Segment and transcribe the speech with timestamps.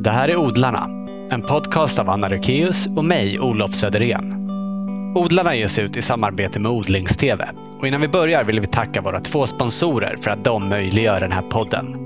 [0.00, 0.88] Det här är Odlarna,
[1.30, 4.50] en podcast av Anna Rökeus och mig, Olof Söderén.
[5.14, 7.42] Odlarna ges ut i samarbete med Odlingstv.
[7.78, 11.32] Och innan vi börjar vill vi tacka våra två sponsorer för att de möjliggör den
[11.32, 11.96] här podden.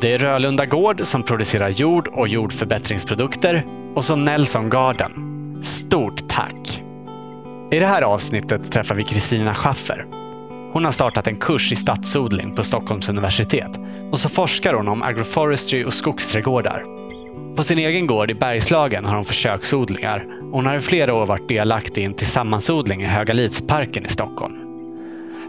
[0.00, 5.12] Det är Rölunda Gård som producerar jord och jordförbättringsprodukter och så Nelson Garden.
[5.62, 6.82] Stort tack!
[7.72, 10.06] I det här avsnittet träffar vi Kristina Schaffer.
[10.72, 13.70] Hon har startat en kurs i stadsodling på Stockholms universitet
[14.12, 17.03] och så forskar hon om agroforestry och skogsträdgårdar.
[17.56, 21.26] På sin egen gård i Bergslagen har hon försöksodlingar och hon har i flera år
[21.26, 24.54] varit delaktig i en tillsammansodling i Högalidsparken i Stockholm.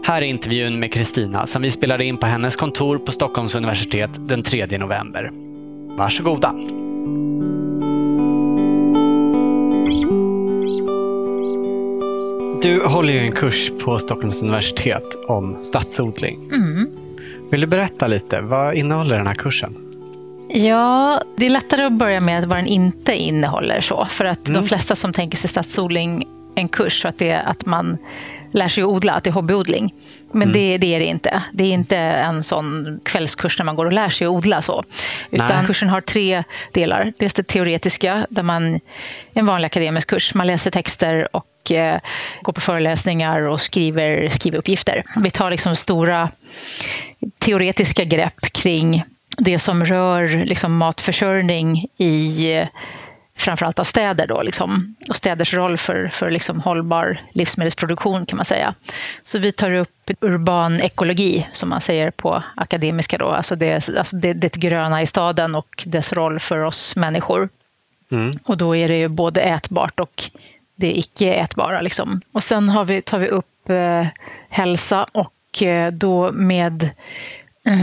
[0.04, 4.10] Här är intervjun med Kristina som vi spelade in på hennes kontor på Stockholms universitet
[4.16, 5.30] den 3 november.
[5.98, 6.52] Varsågoda!
[12.62, 16.50] Du håller ju en kurs på Stockholms universitet om stadsodling.
[16.52, 16.90] Mm.
[17.50, 18.40] Vill du berätta lite?
[18.40, 19.85] Vad innehåller den här kursen?
[20.48, 23.80] Ja, det är lättare att börja med vad den inte innehåller.
[23.80, 24.06] så.
[24.10, 24.62] För att Mm.
[24.62, 27.98] de flesta som tänker sig stadsodling, en kurs, så att det är att man
[28.52, 29.94] lär sig odla, att det är hobbyodling.
[30.32, 30.52] Men Mm.
[30.52, 31.42] det, det är det inte.
[31.52, 34.62] Det är inte en sån kvällskurs när man går och lär sig odla.
[34.62, 34.84] så.
[35.30, 35.66] Utan Nej.
[35.66, 37.12] kursen har tre delar.
[37.18, 38.80] Dels det teoretiska, där man
[39.32, 40.34] en vanlig akademisk kurs.
[40.34, 42.00] Man läser texter och eh,
[42.42, 45.02] går på föreläsningar och skriver, skriver uppgifter.
[45.16, 46.30] Vi tar liksom stora
[47.38, 49.04] teoretiska grepp kring
[49.36, 52.68] det som rör liksom matförsörjning i eh,
[53.36, 54.26] framförallt av städer.
[54.26, 58.74] Då, liksom, och städers roll för, för liksom hållbar livsmedelsproduktion kan man säga.
[59.22, 63.18] Så vi tar upp urban ekologi, som man säger på akademiska.
[63.18, 63.28] Då.
[63.28, 67.48] Alltså det, alltså det, det gröna i staden och dess roll för oss människor.
[68.10, 68.38] Mm.
[68.44, 70.30] Och då är det ju både ätbart och
[70.74, 71.80] det icke ätbara.
[71.80, 72.20] Liksom.
[72.32, 74.06] Och sen har vi, tar vi upp eh,
[74.48, 76.90] hälsa och eh, då med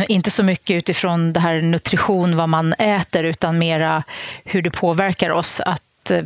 [0.08, 4.03] inte så mycket utifrån det här nutrition, vad man äter, utan mera
[4.44, 5.59] hur det påverkar oss.
[5.59, 6.17] Att eh,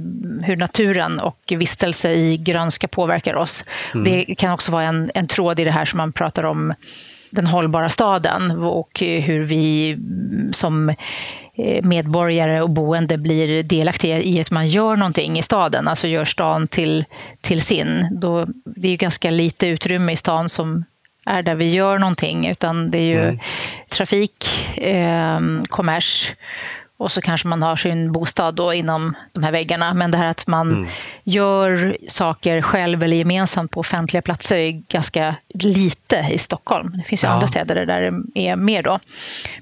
[0.43, 3.65] hur naturen och vistelse i grönska påverkar oss.
[4.05, 6.73] Det kan också vara en, en tråd i det här som man pratar om
[7.29, 10.89] den hållbara staden och hur vi mm, som
[11.55, 16.25] eh, medborgare och boende blir delaktiga i att man gör någonting i staden, alltså gör
[16.25, 17.05] stan till,
[17.41, 18.07] till sin.
[18.11, 20.85] Då, det är ju ganska lite utrymme i stan som
[21.27, 23.01] är där vi gör någonting, utan det är
[23.31, 23.39] ju
[23.89, 24.45] trafik,
[24.77, 25.39] eh,
[25.69, 26.33] kommers
[26.99, 29.93] och så kanske man har sin bostad då inom de här väggarna.
[29.93, 30.87] Men det här att man
[31.23, 36.91] gör saker själv eller gemensamt på offentliga platser är ganska lite i Stockholm.
[36.97, 37.31] Det finns ju Ja.
[37.33, 38.83] andra städer där det är mer.
[38.83, 38.99] Då.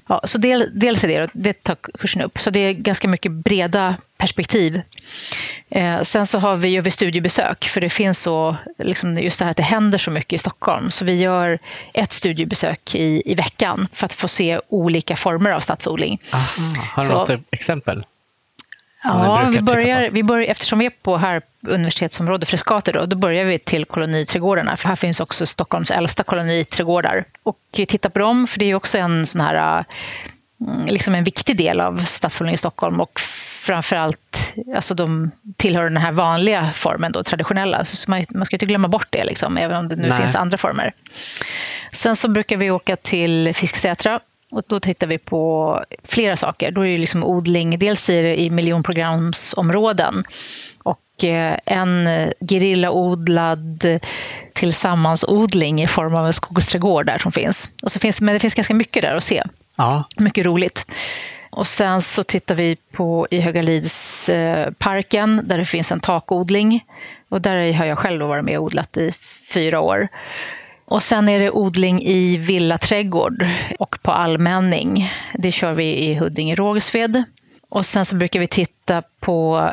[0.06, 2.40] Ja, så del, dels är det, det tar kursen upp.
[2.40, 4.80] Så det är ganska mycket breda perspektiv.
[5.70, 9.44] Eh, sen så har vi, gör vi studiebesök, för det finns så, liksom just det
[9.44, 10.90] här att det händer så mycket i Stockholm.
[10.90, 11.58] Så vi gör
[11.94, 16.18] ett studiebesök i, i veckan för att få se olika former av stadsodling.
[16.32, 16.44] Aha.
[16.94, 18.04] Har du Så- något exempel?
[19.08, 23.44] Ja, vi börjar, vi börjar, eftersom vi är på här universitetsområdet Frescati, då, då börjar
[23.44, 24.76] vi till koloniträdgårdarna.
[24.76, 27.24] För här finns också Stockholms äldsta koloniträdgårdar.
[27.42, 29.84] Och titta på dem, för det är också en sån här
[30.86, 33.00] liksom en viktig del av stadsodling i Stockholm.
[33.00, 33.20] Och
[33.66, 37.84] framförallt, alltså de tillhör den här vanliga formen, då, traditionella.
[37.84, 40.20] Så man, man ska inte glömma bort det, liksom, även om det nu Nej.
[40.20, 40.92] finns andra former.
[41.92, 46.70] Sen så brukar vi åka till Fisksätra och då tittar vi på flera saker.
[46.70, 50.24] Då är det liksom odling, dels i, i miljonprogramsområden
[50.82, 52.08] och eh, en
[52.48, 53.86] gerillaodlad
[54.52, 57.70] tillsammansodling i form av en skogsträdgård där som finns.
[57.82, 58.20] Och så finns.
[58.20, 59.42] Men det finns ganska mycket där att se.
[59.76, 60.04] Ja.
[60.16, 60.86] Mycket roligt.
[61.50, 66.84] Och sen så tittar vi på i Högalidsparken eh, där det finns en takodling.
[67.28, 69.12] Och där har jag själv varit med och odlat i
[69.52, 70.08] fyra år.
[70.84, 73.46] Och sen är det odling i villaträdgård
[73.78, 75.12] och på allmänning.
[75.34, 77.22] Det kör vi i Huddinge-Rågsved.
[77.68, 79.70] Och sen så brukar vi titta på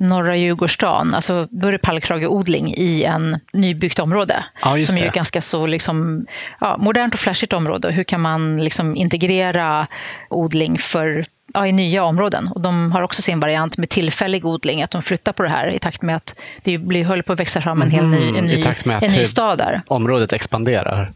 [0.00, 4.44] norra Djurgårdsstaden, alltså då är det pallkrageodling i en nybyggt område.
[4.62, 6.26] Ja, som är ju ganska så liksom,
[6.60, 7.90] ja, modernt och flashigt område.
[7.90, 9.86] Hur kan man liksom integrera
[10.30, 12.48] odling för ja, i nya områden?
[12.48, 15.68] Och de har också sin variant med tillfällig odling, att de flyttar på det här
[15.70, 18.22] i takt med att det blir, håller på att växa fram en hel ny, en
[18.22, 19.82] Mhm, i ny, en ny typ- stad där.
[19.86, 21.12] Området expanderar.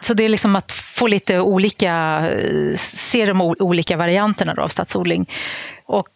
[0.00, 2.24] Så det är liksom att få lite olika,
[2.76, 5.30] se de olika varianterna av stadsodling.
[5.86, 6.08] Och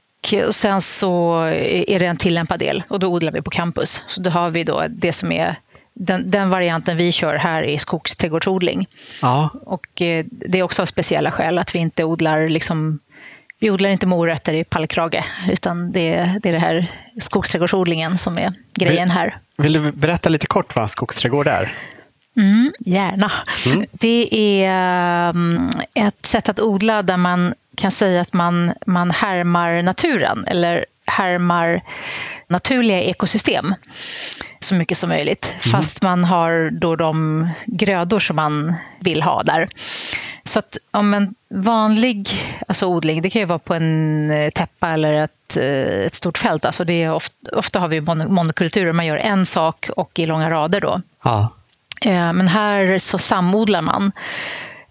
[0.51, 1.41] sen så
[1.87, 4.05] är det en tillämpad del och då odlar vi på campus.
[4.07, 5.57] Så då har vi då det som är
[5.95, 8.87] den, den varianten vi kör här är skogsträdgårdsodling.
[9.23, 9.51] Ja.
[9.65, 12.99] Och eh, det är också av speciella skäl att vi inte odlar liksom
[13.59, 16.87] vi odlar inte morötter i pallkrage, utan det, är- det är det här
[17.21, 19.39] skogsträdgårdsodlingen som är grejen här.
[19.57, 21.75] Vill du berätta lite kort vad skogsträdgård är?
[22.37, 23.31] Mm, gärna.
[23.93, 24.29] Det
[24.65, 30.45] är um, ett sätt att odla där man kan säga att man, man härmar naturen
[30.47, 31.83] eller härmar
[32.49, 33.75] naturliga ekosystem
[34.61, 35.49] så mycket som möjligt.
[35.51, 35.61] Mm.
[35.61, 39.69] Fast man har då de grödor som man vill ha där.
[40.45, 42.31] Så att om en vanlig
[42.69, 46.39] alltså odling, det kan ju vara på en eh, täppa eller ett, eh, ett stort
[46.39, 46.65] fält.
[46.65, 50.51] Alltså det är ofta, ofta har vi monokulturer, man gör en sak och i långa
[50.51, 50.81] rader.
[50.81, 51.01] Då.
[51.25, 51.49] Ja.
[52.01, 54.13] Eh, men här så samodlar man.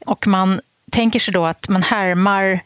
[0.06, 2.62] Och man tänker sig då att man härmar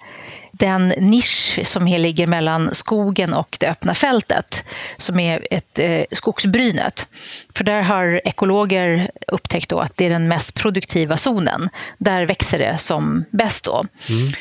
[0.51, 4.65] den nisch som ligger mellan skogen och det öppna fältet,
[4.97, 7.07] som är ett eh, skogsbrynet.
[7.53, 11.69] För där har ekologer upptäckt då att det är den mest produktiva zonen.
[11.97, 13.65] Där växer det som bäst.
[13.65, 13.85] Då.
[14.09, 14.31] Mm.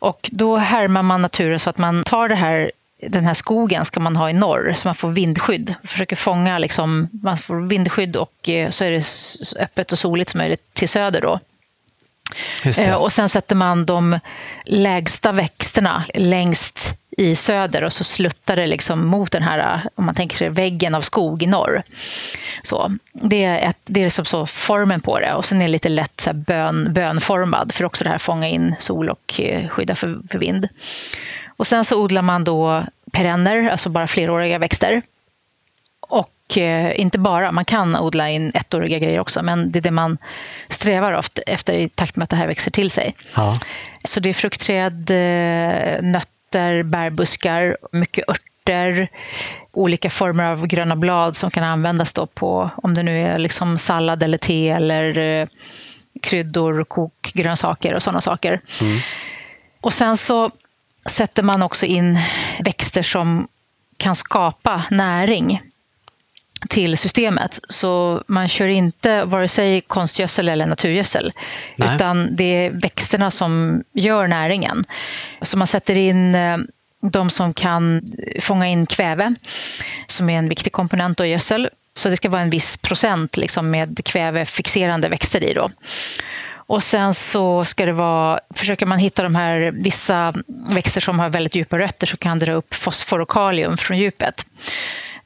[0.00, 2.70] Och då härmar man naturen så att man tar det här
[3.06, 5.74] den här skogen ska man ha i norr, så man får vindskydd.
[5.84, 9.04] Försöker fånga, liksom, man får vindskydd och eh, så är det
[9.62, 11.20] öppet och soligt som möjligt till söder.
[11.20, 11.40] Då.
[12.78, 14.18] Eh, och sen sätter man de
[14.64, 20.04] lägsta växterna längst i söder och så sluttar det liksom mot den här, eh, om
[20.04, 21.82] man tänker sig väggen av skog i norr.
[22.62, 25.72] Så, det är, ett, det är liksom så formen på det och sen är det
[25.72, 29.96] lite lätt så bön, bönformad för också det här fånga in sol och eh, skydda
[29.96, 30.68] för, för vind.
[31.46, 35.02] Och sen så odlar man då perenner, alltså bara fleråriga växter.
[36.00, 39.80] Och och eh, inte bara, man kan odla in ettåriga grejer också, men det är
[39.80, 40.18] det man
[40.68, 43.14] strävar efter i takt med att det här växer till sig.
[43.34, 43.54] Ja.
[44.04, 49.08] Så det är fruktträd, eh, nötter, bärbuskar, mycket örter,
[49.72, 53.78] olika former av gröna blad som kan användas då på, om det nu är liksom
[53.78, 55.48] sallad eller te eller eh,
[56.22, 58.60] kryddor, kokgrönsaker och sådana saker.
[58.80, 58.98] Mm.
[59.80, 60.50] Och sen så
[61.06, 62.18] sätter man också in
[62.64, 63.48] växter som
[63.96, 65.62] kan skapa näring
[66.68, 67.60] till systemet.
[67.68, 71.32] Så man kör inte vare sig konstgödsel eller naturgödsel.
[71.76, 71.94] Nej.
[71.94, 74.84] Utan det är växterna som gör näringen.
[75.42, 76.58] Så man sätter in eh,
[77.00, 78.02] de som kan
[78.40, 79.34] fånga in kväve,
[80.06, 81.70] som är en viktig komponent i gödsel.
[81.94, 85.54] Så det ska vara en viss procent liksom, med kvävefixerande växter i.
[85.54, 85.70] Då.
[86.68, 90.34] Och sen så ska det vara, försöker man hitta de här vissa
[90.70, 93.98] växter som har väldigt djupa rötter så kan det dra upp fosfor och kalium från
[93.98, 94.46] djupet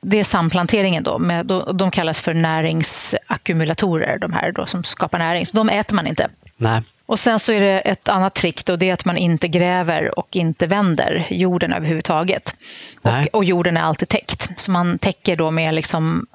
[0.02, 1.02] det är samplanteringen.
[1.02, 5.46] Då, med, de kallas för näringsackumulatorer, de här då, som skapar näring.
[5.46, 6.28] Så de äter man inte.
[6.56, 6.82] Nej.
[7.06, 10.18] Och sen så är det ett annat trick då, det är att man inte gräver
[10.18, 12.56] och inte vänder jorden överhuvudtaget.
[13.02, 14.60] Och, och, jorden är alltid täckt.
[14.60, 16.26] Så man täcker då med liksom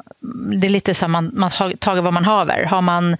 [0.59, 2.63] det är lite så att man, man tar vad man haver.
[2.63, 3.17] Har man,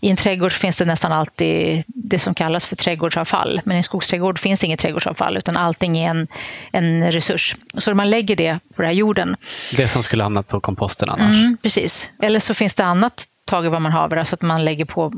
[0.00, 3.60] I en trädgård finns det nästan alltid det som kallas för trädgårdsavfall.
[3.64, 6.28] Men i en skogsträdgård finns det inget trädgårdsavfall, utan allting är en,
[6.72, 7.56] en resurs.
[7.78, 9.36] Så man lägger det på den här jorden.
[9.76, 11.36] Det som skulle hamnat på komposten annars?
[11.36, 12.12] Mm, precis.
[12.22, 15.12] Eller så finns det annat taget vad man haver, alltså att man lägger på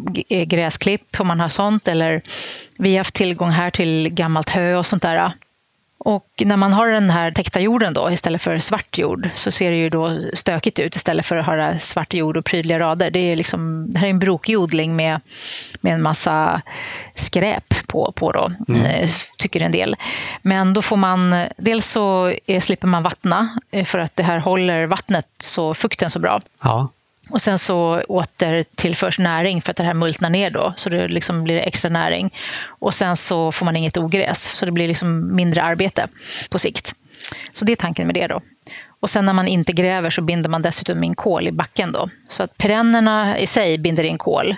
[0.46, 1.88] gräsklipp om man har sånt.
[1.88, 2.22] Eller
[2.78, 5.32] vi har haft tillgång här till gammalt hö och sånt där.
[6.04, 9.70] Och när man har den här täckta jorden då, istället för svart jord så ser
[9.70, 13.10] det ju då stökigt ut istället för att ha svart jord och prydliga rader.
[13.10, 15.20] Det, är liksom, det här är en brokig odling med,
[15.80, 16.62] med en massa
[17.14, 18.82] skräp på, på då, mm.
[18.82, 19.96] Eh, tycker en del.
[20.42, 24.86] Men då får man, dels så slipper man vattna eh, för att det här håller
[24.86, 26.40] vattnet, så fukten så bra.
[26.62, 26.88] Ja.
[27.32, 31.08] Och sen så åter tillförs näring för att det här multnar ner då, så det
[31.08, 32.34] liksom blir extra näring.
[32.64, 36.08] Och sen så får man inget ogräs, så det blir liksom mindre arbete
[36.50, 36.94] på sikt.
[37.52, 38.40] Så det är tanken med det då.
[39.00, 42.10] Och sen när man inte gräver så binder man dessutom in kol i backen då.
[42.28, 44.56] Så att perennerna i sig binder in kol.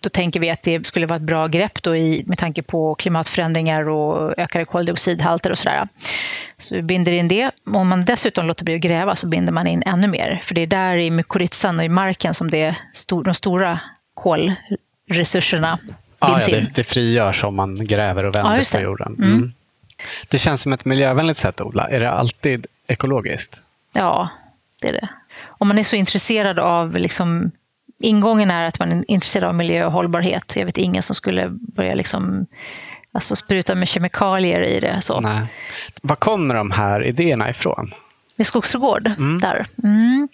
[0.00, 2.94] Då tänker vi att det skulle vara ett bra grepp då i, med tanke på
[2.94, 5.88] klimatförändringar och ökade koldioxidhalter och sådär.
[6.58, 7.50] Så vi binder in det.
[7.66, 10.42] Om man dessutom låter bli att gräva så binder man in ännu mer.
[10.44, 13.80] För det är där i mykorrhizan och i marken som det stor, de stora
[14.14, 15.78] kolresurserna
[16.18, 16.64] ah, binds ja, in.
[16.64, 19.14] Det, det frigörs om man gräver och vänder ja, på jorden.
[19.18, 19.32] Mm.
[19.32, 19.52] Mm.
[20.28, 21.88] Det känns som ett miljövänligt sätt att odla.
[21.88, 23.62] Är det alltid ekologiskt?
[23.92, 24.28] Ja,
[24.80, 25.08] det är det.
[25.44, 27.50] Om man är så intresserad av liksom
[27.98, 30.56] ingången är att man är intresserad av miljö och hållbarhet.
[30.56, 32.46] Jag vet ingen som skulle börja liksom,
[33.12, 35.00] alltså spruta med kemikalier i det.
[35.00, 35.20] Så.
[35.20, 35.46] Nej.
[36.02, 37.94] Var kommer de här idéerna ifrån?
[38.36, 39.06] Med skogsträdgård?
[39.06, 39.38] Mm.
[39.38, 39.66] Där.
[39.84, 40.28] Mm.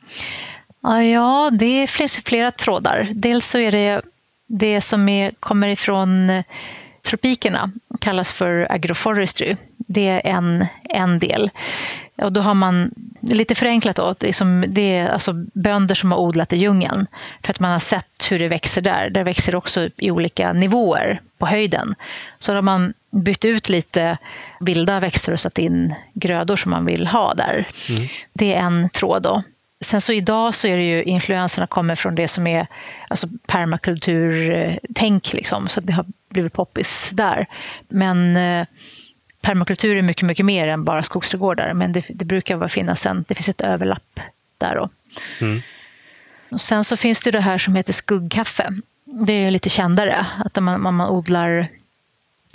[1.12, 3.08] Ja, det finns flera trådar.
[3.14, 4.02] Dels så är det
[4.46, 6.42] det som är, kommer ifrån
[7.04, 9.56] tropikerna, kallas för agroforestry.
[9.76, 11.50] Det är en, en del.
[12.16, 12.90] Och då har man
[13.20, 17.06] lite förenklat då, liksom det är alltså bönder som har odlat i djungeln.
[17.42, 19.10] För att man har sett hur det växer där.
[19.10, 21.94] Det växer också i olika nivåer på höjden.
[22.38, 24.18] Så då har man bytt ut lite
[24.60, 27.68] vilda växter och satt in grödor som man vill ha där.
[27.90, 28.08] Mm.
[28.32, 29.22] Det är en tråd.
[29.22, 29.42] Då.
[29.80, 32.66] Sen så idag så är det ju influenserna kommer från det som är
[33.08, 37.46] alltså permakulturtänk, liksom, så det har blivit poppis där.
[37.88, 38.66] Men eh,
[39.44, 43.34] permakultur är mycket, mycket mer än bara skogsträdgårdar, men det, det brukar finnas en, det
[43.34, 44.20] finns ett överlapp
[44.58, 44.74] där.
[44.74, 44.88] Då.
[45.40, 45.62] Mm.
[46.50, 48.72] Och sen så finns det det här som heter skuggkaffe.
[49.04, 51.68] Det är lite kändare, att man, man, man odlar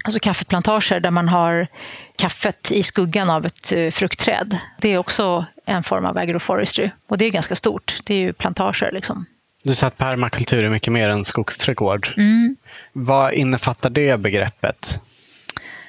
[0.03, 1.67] alltså kaffeplantager där man har
[2.15, 4.57] kaffet i skuggan av ett uh, fruktträd.
[4.81, 7.99] Det är också en form av agroforestry och det är ganska stort.
[8.03, 8.91] Det är ju plantager.
[8.91, 9.25] Liksom.
[9.63, 12.13] Du sa att permakultur är mycket mer än skogsträdgård.
[12.17, 12.55] Mm.
[12.93, 15.01] Vad innefattar det begreppet?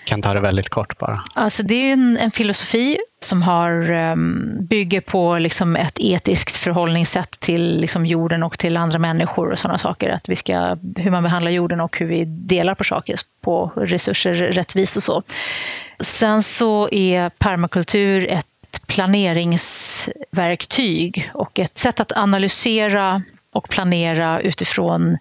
[0.04, 1.23] Kan ta det väldigt kort bara.
[1.35, 7.40] Alltså det är en, en filosofi som har, um, bygger på liksom ett etiskt förhållningssätt
[7.40, 10.11] till liksom jorden och till andra människor och sådana saker.
[10.11, 14.35] Att vi ska, hur man behandlar jorden och hur vi delar på saker, på resurser
[14.35, 15.23] rättvist och så.
[16.00, 18.47] Sen så är permakultur ett
[18.87, 25.19] planeringsverktyg och ett sätt att analysera och planera utifrån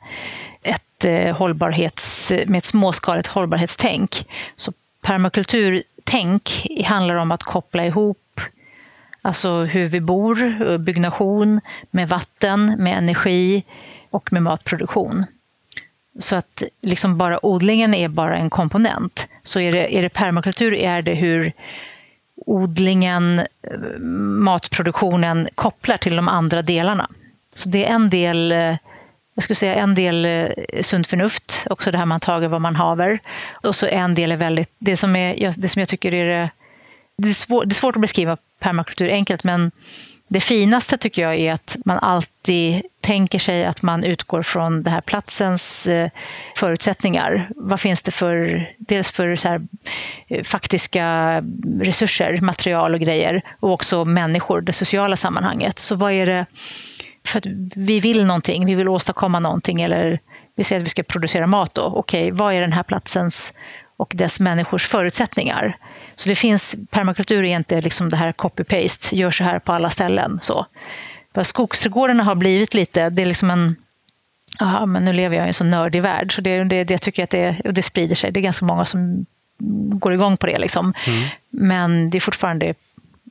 [0.63, 4.27] ett eh, hållbarhets, med ett småskaligt hållbarhetstänk.
[4.55, 8.41] Så permakulturtänk handlar om att koppla ihop
[9.21, 11.61] alltså hur vi bor, byggnation,
[11.91, 13.63] med vatten, med energi
[14.09, 15.25] och med matproduktion.
[16.19, 19.27] Så att liksom bara odlingen är bara en komponent.
[19.43, 21.53] Så är det, är det permakultur är det hur
[22.35, 27.09] odlingen, eh, matproduktionen kopplar till de andra delarna.
[27.55, 28.75] Så det är en del eh,
[29.39, 30.49] jag skulle säga en del eh,
[30.81, 33.19] sunt förnuft, också det här man tager vad man haver.
[33.63, 36.49] Och så en del är väldigt, det som, är, det som jag tycker är det,
[37.17, 39.71] det är, svår, det är svårt att beskriva permakultur enkelt, men
[40.27, 44.93] det finaste tycker jag är att man alltid tänker sig att man utgår från den
[44.93, 46.09] här platsens eh,
[46.55, 47.49] förutsättningar.
[47.55, 49.61] Vad finns det för, dels för så här,
[50.27, 51.35] eh, faktiska
[51.81, 55.79] resurser, material och grejer, och också människor, det sociala sammanhanget.
[55.79, 56.45] Så vad är det
[57.25, 57.45] för att
[57.75, 60.19] vi vill någonting, vi vill åstadkomma någonting eller
[60.55, 61.81] vi säger att vi ska producera mat då.
[61.81, 63.53] Okej, vad är den här platsens
[63.97, 65.77] och dess människors förutsättningar?
[66.15, 69.89] Så det finns, permakultur är inte liksom det här copy-paste, gör så här på alla
[69.89, 70.39] ställen.
[70.41, 70.65] Så.
[71.43, 73.75] Skogsträdgårdarna har blivit lite, det är liksom en
[74.59, 77.01] Ja, men nu lever jag i en så nördig värld, så det, det, det jag
[77.01, 78.31] tycker att det, det sprider sig.
[78.31, 79.25] Det är ganska många som
[79.99, 80.59] går igång på det.
[80.59, 80.93] Liksom.
[81.07, 81.29] Mm.
[81.49, 82.73] Men det är fortfarande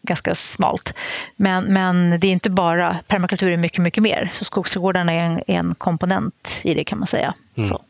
[0.08, 0.94] ganska smalt.
[1.36, 4.30] Men, men det är inte bara, permakultur är mycket, mycket mer.
[4.32, 7.34] Så skogsträdgårdarna är en, en komponent i det kan man säga.
[7.56, 7.68] Mm.
[7.68, 7.82] Så.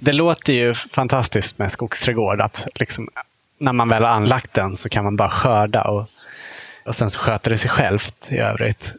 [0.00, 2.40] Det låter ju fantastiskt med skogsträdgård.
[2.40, 3.08] Att liksom,
[3.58, 6.10] när man väl har anlagt den så kan man bara skörda och,
[6.84, 8.94] och sen så sköter det sig självt i övrigt.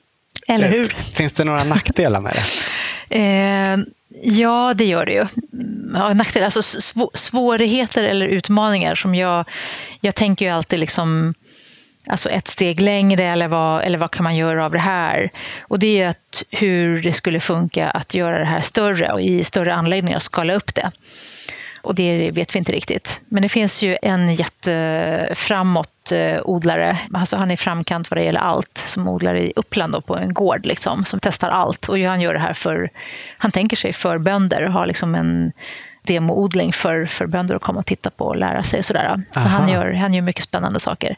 [0.47, 0.87] Eller hur?
[1.15, 2.41] Finns det några nackdelar med det?
[3.11, 3.77] Eh,
[4.21, 5.27] ja, det gör det ju.
[5.93, 6.61] Ja, nackdelar, alltså
[7.13, 9.45] svårigheter eller utmaningar som jag...
[10.01, 11.33] Jag tänker ju alltid liksom
[12.09, 15.31] alltså ett steg längre eller vad, eller vad kan man göra av det här?
[15.61, 19.43] Och det är att hur det skulle funka att göra det här större och i
[19.43, 20.91] större anläggningar och skala upp det.
[21.81, 23.21] Och det vet vi inte riktigt.
[23.27, 28.23] Men det finns ju en jätteframåt eh, odlare, alltså han är i framkant vad det
[28.23, 31.89] gäller allt, som odlar i Uppland på en gård, liksom, som testar allt.
[31.89, 32.89] Och han gör det här för,
[33.37, 35.51] han tänker sig för bönder, har liksom en
[36.13, 38.79] demoodling för, för bönder att komma och titta på och lära sig.
[38.79, 39.23] Och sådär.
[39.33, 41.15] Så han gör, han gör mycket spännande saker.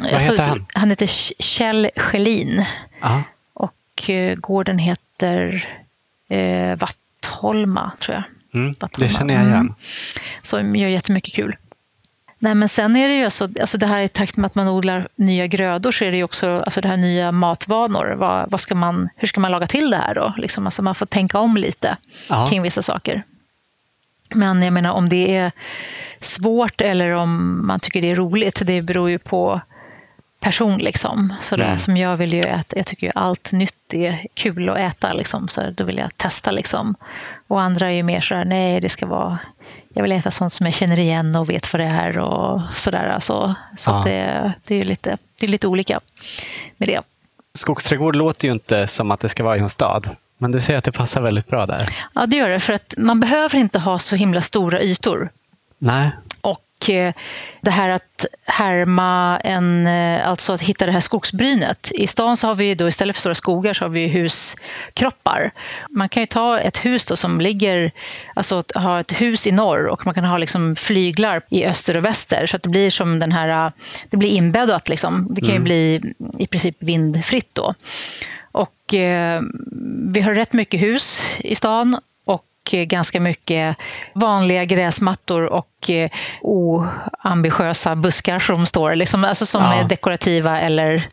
[0.00, 0.66] Vad heter alltså, han?
[0.74, 1.06] Han heter
[1.42, 2.64] Kjell Schelin.
[3.02, 3.22] Aha.
[3.52, 5.68] Och eh, gården heter
[6.28, 8.24] eh, Vattholma, tror jag.
[8.60, 9.56] Mm, det känner jag igen.
[9.56, 9.74] Mm.
[10.42, 11.56] Som gör jättemycket kul.
[12.38, 14.68] Nej, men sen är det ju alltså, alltså det här i takt med att man
[14.68, 18.14] odlar nya grödor så är det ju också alltså det här nya matvanor.
[18.18, 20.34] Vad, vad ska man, hur ska man laga till det här då?
[20.36, 21.96] Liksom, alltså man får tänka om lite
[22.30, 22.46] Aha.
[22.46, 23.22] kring vissa saker.
[24.30, 25.52] Men jag menar om det är
[26.20, 29.60] svårt eller om man tycker det är roligt, det beror ju på
[30.40, 30.78] person.
[30.78, 31.34] Liksom.
[31.40, 31.78] Så mm.
[31.78, 35.12] som jag vill ju äta, jag tycker ju allt nytt är kul att äta.
[35.12, 35.48] Liksom.
[35.48, 36.50] Så då vill jag testa.
[36.50, 36.94] Liksom.
[37.46, 39.38] Och andra är ju mer sådär, nej det ska vara
[39.96, 43.06] jag vill äta sånt som jag känner igen och vet vad det är och sådär.
[43.06, 43.54] Alltså.
[43.76, 44.02] Så ja.
[44.04, 46.00] det, det, är lite, det är lite olika
[46.76, 47.00] med det.
[47.54, 50.16] Skogsträdgård låter ju inte som att det ska vara i en stad.
[50.38, 51.84] Men du säger att det passar väldigt bra där.
[52.14, 52.60] Ja, det gör det.
[52.60, 55.30] För att man behöver inte ha så himla stora ytor.
[55.78, 56.10] Nej.
[56.40, 57.14] Och eh,
[57.60, 61.92] det här att härma en, eh, alltså att hitta det här skogsbrynet.
[61.94, 65.50] I stan så har vi då istället för stora skogar så har vi huskroppar.
[65.90, 67.92] Man kan ju ta ett hus då som ligger,
[68.34, 72.04] alltså ha ett hus i norr och man kan ha liksom flyglar i öster och
[72.04, 73.72] väster så att det blir som den här,
[74.10, 75.26] det blir inbäddat liksom.
[75.30, 75.64] Det kan ju mm.
[75.64, 76.00] bli
[76.38, 77.74] i princip vindfritt då.
[78.56, 79.42] Och eh,
[80.08, 83.76] vi har rätt mycket hus i stan och ganska mycket
[84.14, 86.10] vanliga gräsmattor och eh,
[86.42, 89.74] oambitiösa buskar som står, liksom, alltså som ja.
[89.74, 91.08] är dekorativa eller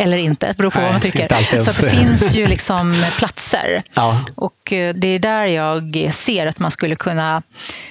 [0.00, 1.60] eller inte, beror på Nej, vad man tycker.
[1.60, 3.82] Så det finns ju liksom platser.
[3.94, 4.20] Ja.
[4.34, 7.42] Och eh, det är där jag ser att man skulle kunna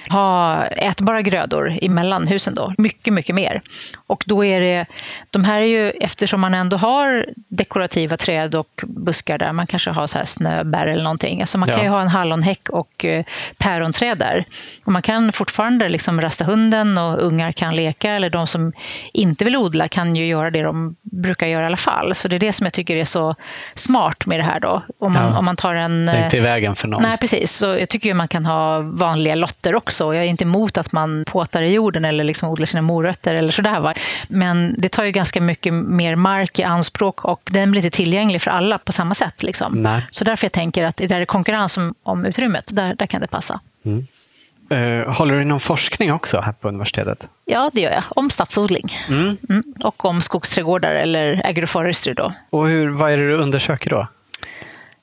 [0.08, 2.74] ha ätbara grödor emellan husen då.
[2.78, 3.62] Mycket, mycket mer.
[4.06, 4.86] Och då är det,
[5.30, 9.90] de här är ju, eftersom man ändå har dekorativa träd och buskar där, man kanske
[9.90, 11.40] har så här snöbär eller någonting.
[11.40, 13.24] Alltså man kan ju ha en hallonhäck och eh,
[13.58, 14.44] päronträd där.
[14.84, 18.72] Och man kan fortfarande liksom rasta hunden och ungar kan leka, eller de som
[19.12, 21.97] inte vill odla kan ju göra det de brukar göra i alla fall.
[22.14, 23.34] Så det är det som jag tycker är så
[23.74, 24.82] smart med det här då.
[24.98, 25.38] Om man, Ja.
[25.38, 26.06] om man tar en...
[26.06, 27.02] Det är inte i vägen för någon.
[27.02, 27.52] Nej, precis.
[27.52, 30.14] Så jag tycker ju man kan ha vanliga lotter också.
[30.14, 33.52] Jag är inte emot att man påtar i jorden eller liksom odlar sina morötter eller
[33.52, 33.80] sådär.
[33.80, 33.94] Va?
[34.28, 38.42] Men det tar ju ganska mycket mer mark i anspråk och den blir inte tillgänglig
[38.42, 39.42] för alla på samma sätt.
[39.42, 39.82] Liksom.
[39.82, 40.06] Nej.
[40.10, 43.20] Så därför jag tänker att där det är konkurrens om, om utrymmet, där, där kan
[43.20, 43.60] det passa.
[44.70, 47.28] Eh, håller du någon forskning också här på universitetet?
[47.44, 48.02] Ja, det gör jag.
[48.08, 48.96] Om stadsodling.
[49.08, 49.36] Mm.
[49.84, 52.12] Och om skogsträdgårdar eller agroforestry.
[52.14, 52.32] Då.
[52.50, 54.06] Och hur, vad är det du undersöker då?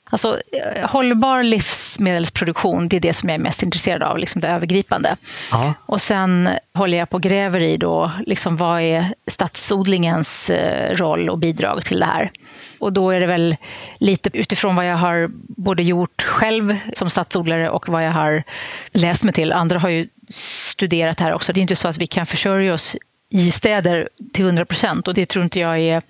[0.09, 4.47] Alltså, eh, hållbar livsmedelsproduktion, det är det som jag är mest intresserad av, liksom det
[4.47, 5.15] övergripande.
[5.51, 5.73] Ja.
[5.85, 11.29] Och sen håller jag på och gräver i då, liksom vad är stadsodlingens eh, roll
[11.29, 12.31] och bidrag till det här.
[12.79, 13.55] Och då är det väl
[13.97, 18.43] lite utifrån vad jag har både gjort själv som stadsodlare och vad jag har
[18.91, 19.51] läst mig till.
[19.51, 21.53] Andra har ju studerat det här också.
[21.53, 22.97] Det är inte så att vi kan försörja oss
[23.29, 26.01] i städer till 100 procent och det tror inte jag är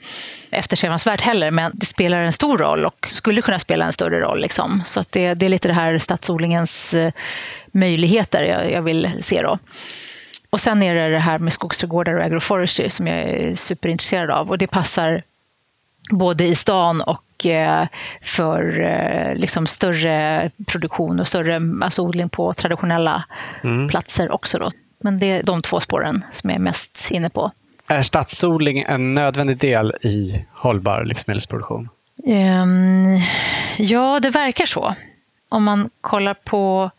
[0.52, 4.42] eftersträvansvärt heller, men det spelar en stor roll och skulle kunna spela en större roll.
[4.42, 4.82] Liksom.
[4.86, 7.12] Så att det, det är lite det här stadsodlingens eh,
[7.72, 9.42] möjligheter jag, jag vill se.
[9.42, 9.58] Då.
[10.50, 14.50] Och sen är det det här med skogsträdgårdar och agroforestry som jag är superintresserad av
[14.50, 15.24] och det passar
[16.10, 17.88] både i stan och eh,
[18.22, 23.24] för eh, liksom större produktion och större alltså odling på traditionella
[23.90, 24.60] platser också.
[24.60, 24.72] Då.
[25.00, 27.52] Men det är de två spåren som jag är mest inne på.
[27.88, 31.90] Är stadsodling en nödvändig del i hållbar livsmedelsproduktion?
[32.26, 33.20] Ehm,
[33.78, 34.96] ja, det verkar så.
[35.50, 36.92] Om man kollar på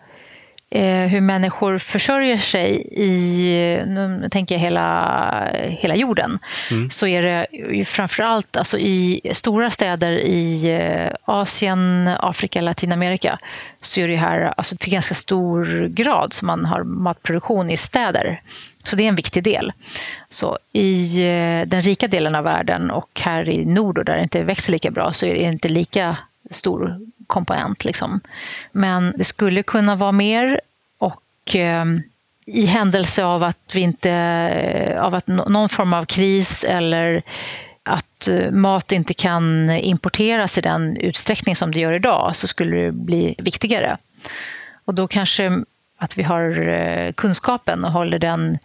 [0.84, 3.42] hur människor försörjer sig i,
[3.86, 6.38] nu tänker jag hela, hela jorden,
[6.90, 7.46] så är det
[7.84, 13.38] framförallt alltså i stora städer i eh, Asien, Afrika, Latinamerika
[13.80, 18.40] så är det här alltså till ganska stor grad som man har matproduktion i städer.
[18.84, 19.72] Så det är en viktig del.
[20.28, 24.42] Så I eh, den rika delen av världen och här i nord där det inte
[24.42, 26.16] växer lika bra så är det inte lika
[26.50, 27.84] stor komponent.
[27.84, 28.20] Liksom.
[28.72, 30.60] Men det skulle kunna vara mer
[30.98, 31.84] och eh,
[32.46, 37.22] i händelse av att vi inte, eh, av att någon form av kris eller
[37.82, 42.76] att eh, mat inte kan importeras i den utsträckning som det gör idag så skulle
[42.76, 43.96] det bli viktigare.
[44.84, 45.62] Och då kanske
[45.98, 48.58] att vi har eh, kunskapen och håller den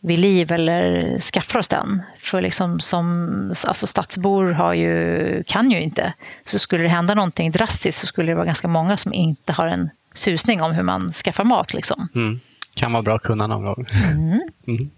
[0.00, 2.02] vid liv eller skaffar oss den.
[2.20, 6.12] För liksom som alltså stadsbor har ju, kan ju inte.
[6.44, 9.66] Så skulle det hända någonting drastiskt så skulle det vara ganska många som inte har
[9.66, 11.74] en susning om hur man skaffar mat.
[11.74, 12.08] Liksom.
[12.14, 12.40] Mm.
[12.74, 13.86] Kan vara bra att kunna någon gång.
[13.92, 14.90] Mm.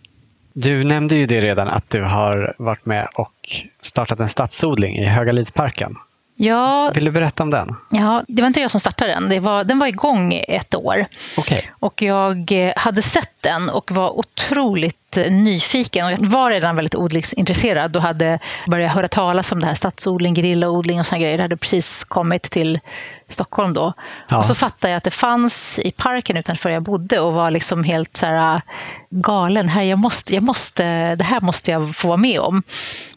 [0.52, 5.04] Du nämnde ju det redan att du har varit med och startat en stadsodling i
[5.04, 5.96] Högalidsparken.
[6.42, 7.76] Ja, Vill du berätta om den?
[7.88, 9.28] ja, det var inte jag som startade den.
[9.28, 11.06] Det var, den var igång ett år.
[11.38, 11.70] Okej.
[11.80, 16.06] Och jag eh, hade sett den och var otroligt eh, nyfiken.
[16.06, 20.34] Och jag var redan väldigt odlingsintresserad och hade börjat höra talas om det här stadsodling,
[20.34, 21.36] gerillaodling och såna grejer.
[21.36, 22.80] Det hade precis kommit till
[23.28, 23.92] Stockholm då.
[24.28, 24.38] Ja.
[24.38, 27.84] Och så fattade jag att det fanns i parken utanför jag bodde och var liksom
[27.84, 28.60] helt så här äh,
[29.10, 29.68] galen.
[29.68, 32.62] Här, jag måste, jag måste, det här måste jag få vara med om.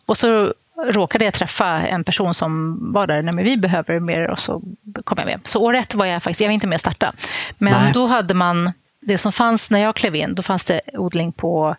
[0.05, 4.39] Och så råkade jag träffa en person som var där, men vi behöver mer och
[4.39, 4.61] så
[5.03, 5.39] kom jag med.
[5.43, 7.13] Så år ett var jag faktiskt, jag var inte med och starta.
[7.57, 7.91] Men Nej.
[7.93, 11.75] då hade man, det som fanns när jag klev in, då fanns det odling på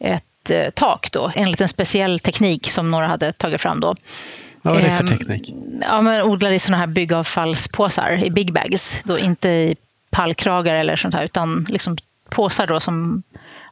[0.00, 3.94] ett eh, tak då, enligt en speciell teknik som några hade tagit fram då.
[4.62, 5.54] Vad var det för Ehm, teknik?
[5.82, 9.02] Ja, men odlar i såna här byggavfallspåsar, i big bags.
[9.04, 9.76] Då inte i
[10.10, 11.96] pallkragar eller sånt här, utan liksom
[12.28, 13.22] påsar då som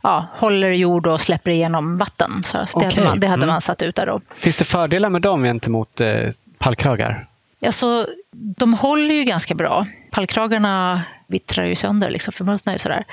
[0.02, 2.42] ja, håller jord och släpper igenom vatten.
[2.44, 3.52] Så, det, Okej, hade man, det hade mm.
[3.52, 4.20] man satt ut där då.
[4.34, 7.26] Finns det fördelar med dem gentemot eh, pallkragar?
[7.66, 9.86] Alltså, de håller ju ganska bra.
[10.10, 13.04] Pallkragarna vittrar ju sönder, liksom, förmultnar ju sådär.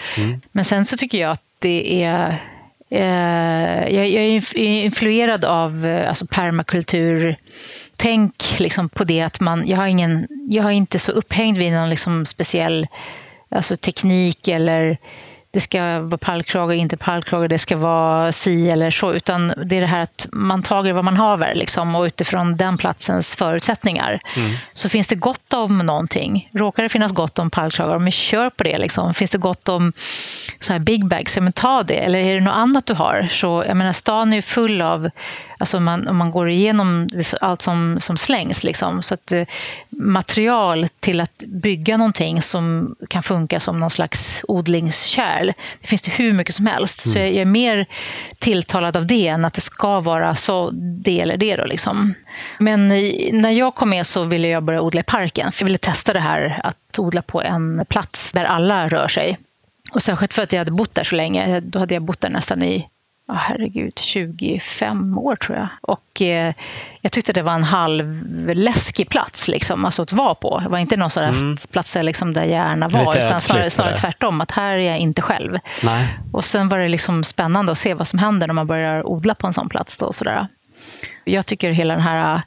[0.52, 2.44] Men sen så tycker jag att det är...
[2.90, 7.38] Eh, jag, jag är inf- influerad av eh, alltså permakultur.
[7.96, 9.68] Tänk liksom på det att man...
[9.68, 12.88] Jag, har ingen, jag är inte så upphängd vid någon liksom speciell
[13.50, 14.98] alltså teknik eller
[15.52, 19.14] det ska vara pallkrage, inte pallkrage, det ska vara si eller så.
[19.14, 22.78] Utan det är det här att man tager vad man haver liksom, och utifrån den
[22.78, 24.20] platsens förutsättningar.
[24.74, 26.50] Så finns det gott om någonting.
[26.54, 28.78] Råkar det finnas gott om pallkragar, men kör på det.
[28.78, 29.14] Liksom.
[29.14, 29.94] Finns det gott om
[30.60, 31.98] så här big bags, ja, men ta det.
[31.98, 33.28] Eller är det något annat du har?
[33.32, 35.10] Så, jag menar, stan är ju full av
[35.58, 37.08] Alltså man, om man går igenom
[37.42, 38.64] allt som, som slängs.
[38.64, 39.02] Liksom.
[39.02, 39.44] Så att, eh,
[39.90, 46.12] material till att bygga någonting som kan funka som någon slags odlingskärl, det finns det
[46.12, 47.06] hur mycket som helst.
[47.06, 47.14] Mm.
[47.14, 47.86] Så jag, jag, är mer
[48.40, 51.56] tilltalad av det än att det ska vara så det eller det.
[51.56, 52.14] Då, liksom.
[52.60, 52.88] Men
[53.32, 55.52] när jag kom med så ville jag börja odla i parken.
[55.52, 59.38] För jag ville testa det här att odla på en plats där alla rör sig.
[59.92, 61.60] Och särskilt för att jag hade bott där så länge.
[61.60, 62.88] Då hade jag bott där nästan i
[63.28, 65.68] oh, herregud, 25 år tror jag.
[65.82, 66.54] Och eh,
[67.02, 70.60] jag tyckte det var en halvläskig plats liksom, alltså att vara på.
[70.60, 71.58] Det var inte någon sån mm.
[71.72, 74.42] plats liksom, där jag gärna var, Lite utan snarare, snarare tvärtom.
[74.42, 75.58] Att här är jag inte själv.
[75.84, 76.20] Nej.
[76.32, 79.36] Och sen var det liksom spännande att se vad som händer när man börjar odla
[79.36, 79.98] på en sån plats.
[79.98, 80.48] Då, och sådär.
[81.24, 82.42] Jag tycker hela den här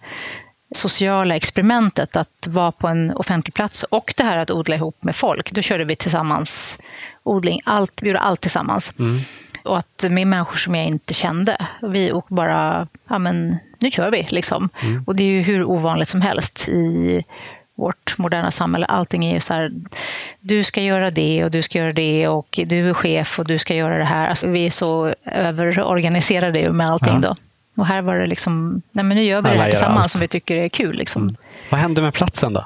[0.74, 5.16] sociala experimentet att vara på en offentlig plats och det här att odla ihop med
[5.16, 5.52] folk.
[5.52, 6.78] Då körde vi tillsammans
[7.22, 7.60] odling.
[7.64, 8.94] Allt, vi gjorde allt tillsammans.
[8.98, 9.20] Mm.
[9.64, 11.66] Och att med människor som jag inte kände.
[11.82, 14.68] Vi och bara, ja men nu kör vi liksom.
[14.82, 15.04] Mm.
[15.06, 17.24] Och det är ju hur ovanligt som helst i
[17.74, 18.86] vårt moderna samhälle.
[18.86, 19.72] Allting är ju så här,
[20.40, 23.58] du ska göra det och du ska göra det och du är chef och du
[23.58, 24.28] ska göra det här.
[24.28, 27.28] Alltså, vi är så överorganiserade med allting ja.
[27.28, 27.36] då.
[27.76, 30.20] Och här var det liksom, nej men nu gör vi Alla det här tillsammans som
[30.20, 30.96] vi tycker är kul.
[30.96, 31.22] Liksom.
[31.22, 31.36] Mm.
[31.70, 32.64] Vad hände med platsen då?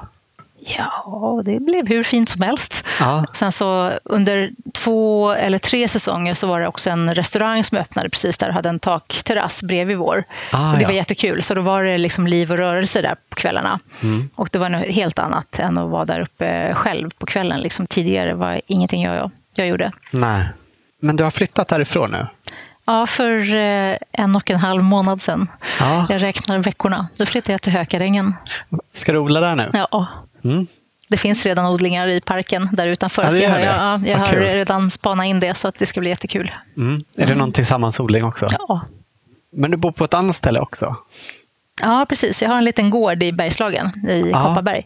[0.67, 2.85] Ja, det blev hur fint som helst.
[2.99, 3.25] Ja.
[3.33, 8.09] Sen så under två eller tre säsonger så var det också en restaurang som öppnade
[8.09, 10.23] precis där och hade en takterrass bredvid vår.
[10.51, 10.87] Ah, och det ja.
[10.87, 11.43] var jättekul.
[11.43, 13.79] Så då var det liksom liv och rörelse där på kvällarna.
[14.03, 14.29] Mm.
[14.35, 17.59] Och det var något helt annat än att vara där uppe själv på kvällen.
[17.59, 19.91] Liksom tidigare var ingenting jag, jag gjorde.
[20.11, 20.49] Nej.
[20.99, 22.27] Men du har flyttat härifrån nu?
[22.85, 25.47] Ja, för eh, en och en halv månad sedan.
[25.79, 26.07] Ja.
[26.09, 27.07] Jag räknar veckorna.
[27.17, 28.33] Då flyttade jag till Hökarängen.
[28.93, 29.69] Ska du odla där nu?
[29.73, 30.07] Ja.
[30.45, 30.67] Mm.
[31.07, 33.23] Det finns redan odlingar i parken där utanför.
[33.23, 36.09] Ja, jag har, jag, jag har redan spanat in det så att det ska bli
[36.09, 36.51] jättekul.
[36.77, 37.03] Mm.
[37.17, 38.47] Är det någon tillsammansodling också?
[38.67, 38.81] Ja.
[39.51, 40.95] Men du bor på ett annat ställe också?
[41.81, 42.41] Ja, precis.
[42.41, 44.43] Jag har en liten gård i Bergslagen, i ja.
[44.43, 44.85] Kopparberg.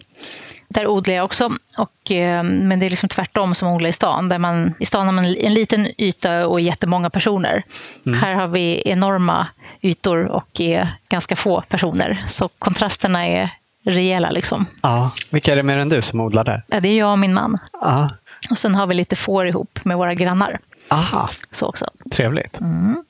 [0.67, 1.49] Där odlar jag också.
[1.77, 4.29] Och, eh, men det är liksom tvärtom som att odla i stan.
[4.29, 7.63] Där man, I stan har man en liten yta och jättemånga personer.
[8.05, 8.19] Mm.
[8.19, 9.47] Här har vi enorma
[9.81, 12.23] ytor och är ganska få personer.
[12.27, 13.49] Så kontrasterna är
[13.83, 14.29] rejäla.
[14.29, 14.65] Liksom.
[14.81, 15.11] Ja.
[15.29, 16.63] Vilka är det mer än du som odlar där?
[16.67, 17.57] Ja, det är jag och min man.
[17.81, 18.09] Ja.
[18.49, 20.59] Och sen har vi lite får ihop med våra grannar.
[20.91, 21.29] Aha.
[21.51, 21.85] Så också.
[22.11, 22.59] Trevligt.
[22.59, 23.03] Mm.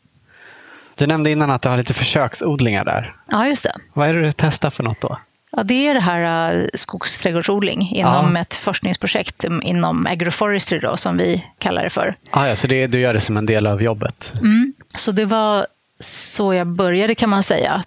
[0.96, 3.16] Du nämnde innan att du har lite försöksodlingar där.
[3.32, 3.76] Ja, just det.
[3.94, 5.18] Vad är det du testar för något då?
[5.52, 8.42] Ja, det är det här uh, skogsträdgårdsodling inom ja.
[8.42, 12.16] ett forskningsprojekt inom agroforestry då, som vi kallar det för.
[12.32, 14.34] Ah, ja, så det, du gör det som en del av jobbet?
[14.36, 14.74] Mm.
[14.96, 15.68] Så det var
[16.00, 17.84] så jag började kan man säga.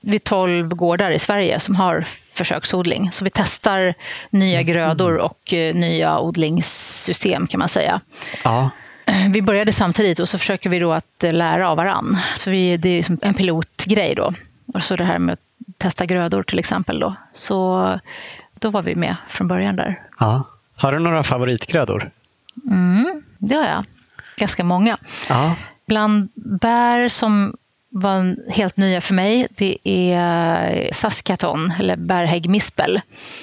[0.00, 3.12] Vi är tolv gårdar i Sverige som har försöksodling.
[3.12, 3.94] Så vi testar
[4.30, 4.72] nya mm.
[4.72, 8.00] grödor och uh, nya odlingssystem kan man säga.
[8.44, 8.70] Ja.
[9.30, 12.18] Vi började samtidigt och så försöker vi då att uh, lära av varann.
[12.38, 14.34] För vi, det är liksom en pilotgrej då.
[14.74, 17.00] Och så det här med att testa grödor till exempel.
[17.00, 17.14] Då.
[17.32, 18.00] Så
[18.54, 20.02] då var vi med från början där.
[20.20, 20.44] Ja.
[20.76, 22.10] Har du några favoritgrödor?
[22.70, 23.84] Mm, det har jag.
[24.36, 24.98] Ganska många.
[25.28, 25.54] Ja.
[25.86, 27.56] Bland bär som
[27.92, 33.00] var helt nya för mig, det är saskaton, eller bärhäggmispel.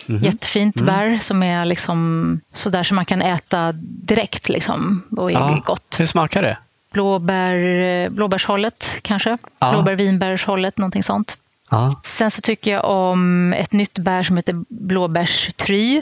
[0.10, 0.24] Mm.
[0.24, 0.86] Jättefint mm.
[0.86, 5.64] bär som är liksom sådär som man kan äta direkt liksom, och är ja.
[5.66, 5.96] gott.
[6.00, 6.58] Hur smakar det?
[6.92, 9.38] Blåbär, blåbärshållet kanske.
[9.60, 9.72] Ja.
[9.72, 11.38] Blåbär-vinbärshållet, någonting sånt.
[11.72, 12.00] Ja.
[12.04, 16.02] Sen så tycker jag om ett nytt bär som heter blåbärstry.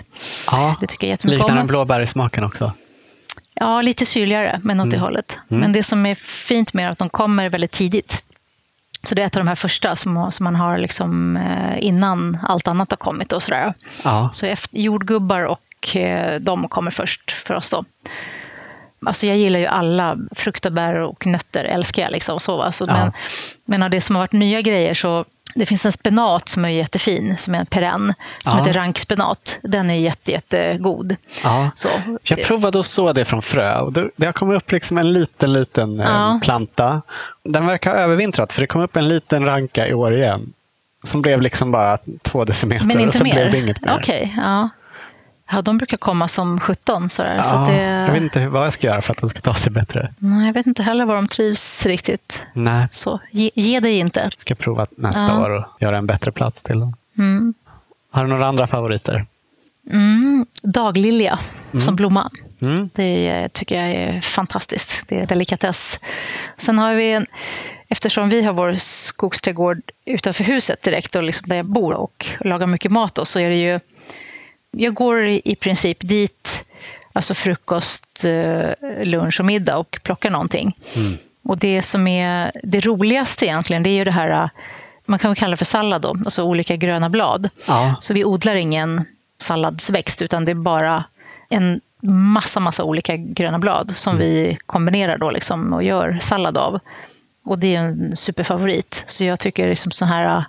[0.51, 0.75] Ja.
[0.81, 1.57] Det tycker jag jättemycket Liknar om.
[1.57, 2.71] den blåbär i smaken också?
[3.55, 4.93] Ja, lite syrligare, men åt mm.
[4.93, 5.37] det hållet.
[5.49, 5.61] Mm.
[5.61, 8.23] Men det som är fint med att de kommer väldigt tidigt.
[9.07, 12.37] Så det är ett av de här första som, som man har liksom, eh, innan
[12.43, 13.33] allt annat har kommit.
[13.33, 13.73] Och sådär.
[14.03, 14.29] Ja.
[14.33, 17.71] Så efter, jordgubbar och eh, de kommer först för oss.
[17.71, 17.85] Då.
[19.05, 22.11] Alltså jag gillar ju alla frukt och bär och nötter, älskar jag.
[22.11, 22.93] Liksom, så, alltså, ja.
[22.93, 23.11] men,
[23.65, 26.69] men av det som har varit nya grejer så det finns en spenat som är
[26.69, 28.63] jättefin, som är en perenn, som ja.
[28.63, 29.59] heter rankspenat.
[29.61, 31.15] Den är jätte, jättegod.
[31.43, 31.71] Ja.
[31.75, 31.89] Så.
[32.23, 35.53] Jag provade att så det från frö och det har kommit upp liksom en liten,
[35.53, 36.39] liten eh, ja.
[36.43, 37.01] planta.
[37.43, 40.53] Den verkar ha övervintrat, för det kom upp en liten ranka i år igen.
[41.03, 43.33] Som blev liksom bara två decimeter Men inte och så mer.
[43.33, 43.97] blev det inget mer.
[43.99, 44.69] Okay, ja.
[45.51, 47.09] Ja, de brukar komma som 17.
[47.09, 47.81] Sådär, ja, så det...
[47.81, 50.13] Jag vet inte vad jag ska göra för att de ska ta sig bättre.
[50.17, 52.43] Nej, jag vet inte heller var de trivs riktigt.
[52.53, 52.87] Nej.
[52.91, 54.19] Så ge, ge dig inte.
[54.19, 55.45] Jag ska prova nästa ja.
[55.45, 56.95] år och göra en bättre plats till dem.
[57.17, 57.53] Mm.
[58.11, 59.25] Har du några andra favoriter?
[59.91, 61.39] Mm, daglilja
[61.71, 61.81] mm.
[61.81, 62.31] som blomma.
[62.61, 62.89] Mm.
[62.93, 65.03] Det tycker jag är fantastiskt.
[65.07, 65.99] Det är delikatess.
[66.57, 67.25] Sen har vi en,
[67.87, 72.67] eftersom vi har vår skogsträdgård utanför huset direkt och liksom där jag bor och lagar
[72.67, 73.79] mycket mat, då, så är det ju
[74.77, 76.65] jag går i princip dit,
[77.13, 78.69] alltså frukost, eh,
[79.03, 80.75] lunch och middag och plockar någonting.
[80.95, 81.17] Mm.
[81.43, 84.49] Och det som är det roligaste egentligen, det är ju det här,
[85.05, 87.49] man kan väl kalla det för sallad då, alltså olika gröna blad.
[87.67, 87.95] Ja.
[87.99, 89.05] Så vi odlar ingen
[89.37, 91.03] salladsväxt, utan det är bara
[91.49, 94.27] en massa, massa olika gröna blad som mm.
[94.27, 96.79] vi kombinerar då liksom och gör sallad av.
[97.43, 99.03] Och det är en superfavorit.
[99.05, 100.45] Så jag tycker liksom sån här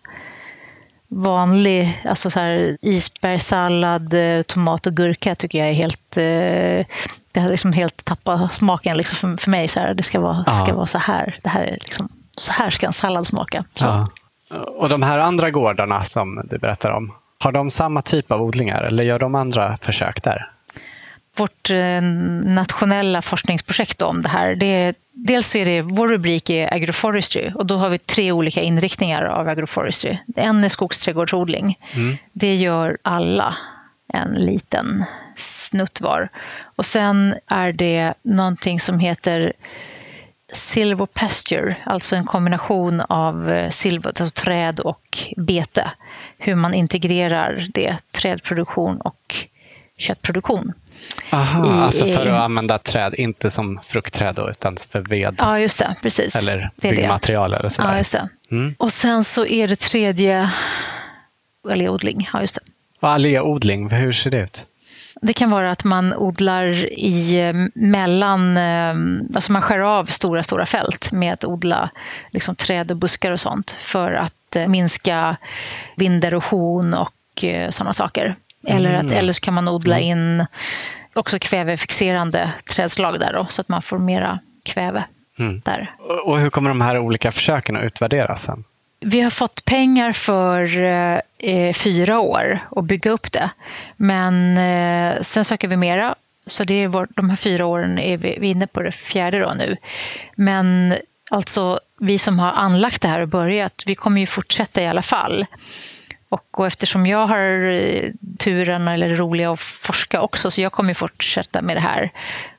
[1.08, 6.16] vanlig alltså så här isbergssallad, eh, tomat och gurka tycker jag är helt...
[6.16, 6.86] Eh,
[7.32, 9.68] det har liksom helt tappat smaken liksom för, för mig.
[9.68, 11.38] Så här, det ska vara, ska vara så här.
[11.42, 13.64] Det här är liksom, så här ska en sallad smaka.
[13.80, 14.08] Ja.
[14.78, 18.82] Och de här andra gårdarna som du berättar om, har de samma typ av odlingar
[18.82, 20.50] eller gör de andra försök där?
[21.38, 22.02] Vårt eh,
[22.44, 27.66] nationella forskningsprojekt om det här, det är, dels är det, vår rubrik är agroforestry och
[27.66, 30.18] då har vi tre olika inriktningar av agroforestry.
[30.36, 31.78] En är skogsträdgårdsodling.
[31.92, 32.16] Mm.
[32.32, 33.56] Det gör alla
[34.12, 35.04] en liten
[35.36, 36.28] snutt var.
[36.76, 39.52] Och sen är det någonting som heter
[40.52, 45.90] silver pasture, alltså en kombination av eh, silver, alltså träd och bete.
[46.38, 49.46] Hur man integrerar det, trädproduktion och
[49.96, 50.72] köttproduktion.
[51.30, 55.34] Aha, i, alltså för att använda träd, inte som fruktträd då, utan för ved?
[55.38, 55.96] Ja, just det.
[56.02, 56.36] Precis.
[56.36, 57.90] Eller byggmaterial eller sådär.
[57.90, 58.28] Ja, just det.
[58.50, 58.74] Mm.
[58.78, 60.50] Och sen så är det tredje
[61.70, 62.30] alléodling.
[62.32, 62.60] Ja, just det.
[63.00, 64.66] Och alléodling, hur ser det ut?
[65.22, 66.66] Det kan vara att man odlar
[66.98, 68.94] i eh, mellan, eh,
[69.34, 71.90] alltså man skär av stora, stora fält med att odla
[72.30, 75.36] liksom träd och buskar och sånt för att eh, minska
[75.96, 77.14] vinderosion och
[77.70, 78.36] sådana saker.
[78.66, 79.18] Eller, att, mm.
[79.18, 80.08] eller så kan man odla mm.
[80.08, 80.46] in
[81.18, 85.04] också kvävefixerande trädslag där då, så att man får mera kväve
[85.38, 85.62] mm.
[85.64, 85.94] där.
[86.24, 88.64] Och hur kommer de här olika försöken att utvärderas sen?
[89.00, 90.82] Vi har fått pengar för
[91.38, 93.50] eh, fyra år att bygga upp det.
[93.96, 96.14] Men eh, sen söker vi mera.
[96.46, 98.92] Så det är vår, de här fyra åren är vi, vi är inne på det
[98.92, 99.76] fjärde då nu.
[100.34, 100.94] Men
[101.30, 105.02] alltså vi som har anlagt det här och börjat, vi kommer ju fortsätta i alla
[105.02, 105.46] fall.
[106.28, 110.72] Och, och eftersom jag har eh, turen eller det roliga att forska också, så jag
[110.72, 112.12] kommer fortsätta med det här.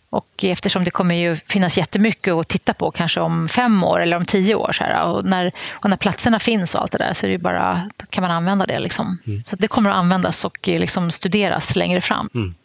[0.10, 4.18] Och eftersom det kommer ju finnas jättemycket att titta på, kanske om fem år eller
[4.18, 4.72] om tio år.
[4.72, 7.38] Så här, och, när, och när platserna finns och allt det där, så är det
[7.38, 8.80] bara, kan man använda det.
[8.80, 9.18] Liksom.
[9.28, 9.44] Mm.
[9.44, 12.30] Så det kommer att användas och eh, liksom studeras längre fram.
[12.36, 12.56] Mm.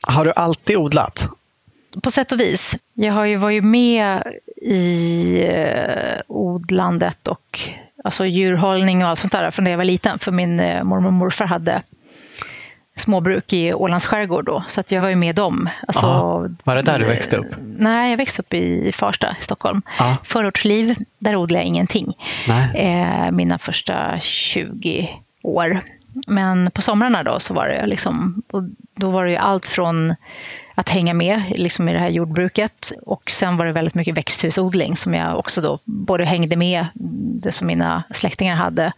[0.00, 1.28] Har du alltid odlat?
[2.02, 2.76] På sätt och vis.
[2.94, 4.22] Jag har ju varit med
[4.56, 7.60] i eh, odlandet och
[8.02, 10.18] alltså djurhållning och allt sånt där från när jag var liten.
[10.18, 11.82] För min eh, mormor och morfar hade
[12.96, 15.68] småbruk i Ålands skärgård då, så att jag var ju med dem.
[15.88, 16.06] Alltså,
[16.64, 17.46] var det där du växte upp?
[17.78, 19.82] Nej, jag växte upp i Farsta i Stockholm.
[20.00, 20.16] Aha.
[20.24, 22.14] Förortsliv, där odlade jag ingenting.
[22.74, 25.10] Eh, mina första 20
[25.42, 25.80] år.
[26.26, 28.62] Men på somrarna då så var det liksom, och
[28.94, 30.14] då var det ju allt från
[30.74, 32.92] att hänga med liksom i det här jordbruket.
[33.06, 36.86] Och sen var det väldigt mycket växthusodling som jag också då både hängde med,
[37.42, 38.92] det som mina släktingar hade,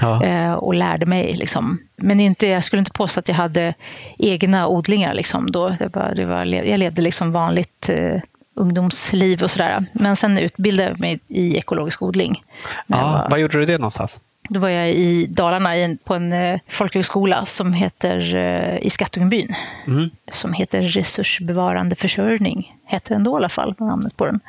[0.00, 0.24] ja.
[0.24, 1.36] Eh, och lärde mig.
[1.36, 1.78] Liksom.
[1.96, 3.74] Men inte, jag skulle inte påstå att jag hade
[4.18, 5.14] egna odlingar.
[5.14, 5.68] Liksom, då.
[5.68, 8.20] Det var, det var, jag levde liksom vanligt eh,
[8.54, 9.86] ungdomsliv och sådär.
[9.92, 12.42] Men sen utbildade jag mig i ekologisk odling.
[12.86, 14.20] Ja, var, vad gjorde du det någonstans?
[14.48, 19.54] Då var jag i Dalarna på en eh, folkhögskola som heter, eh, i Skattungbyn.
[19.86, 20.10] Mm.
[20.30, 22.74] Som heter Resursbevarande försörjning.
[22.86, 24.40] Heter den då i alla fall, namnet på den.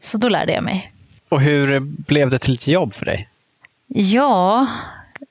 [0.00, 0.88] Så då lärde jag mig.
[1.28, 3.28] Och hur blev det till ett jobb för dig?
[3.86, 4.66] Ja,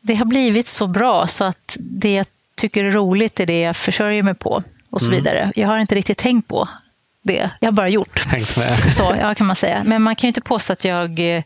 [0.02, 3.76] det har blivit så bra så att det jag tycker är roligt är det jag
[3.76, 5.20] försörjer mig på och så mm.
[5.20, 5.52] vidare.
[5.56, 6.70] Jag har inte riktigt tänkt på
[7.22, 7.52] det.
[7.60, 8.30] Jag har bara gjort.
[8.30, 8.94] Tänkt med.
[8.94, 9.84] Så, ja, kan man säga.
[9.86, 11.44] Men man kan ju inte påstå att jag...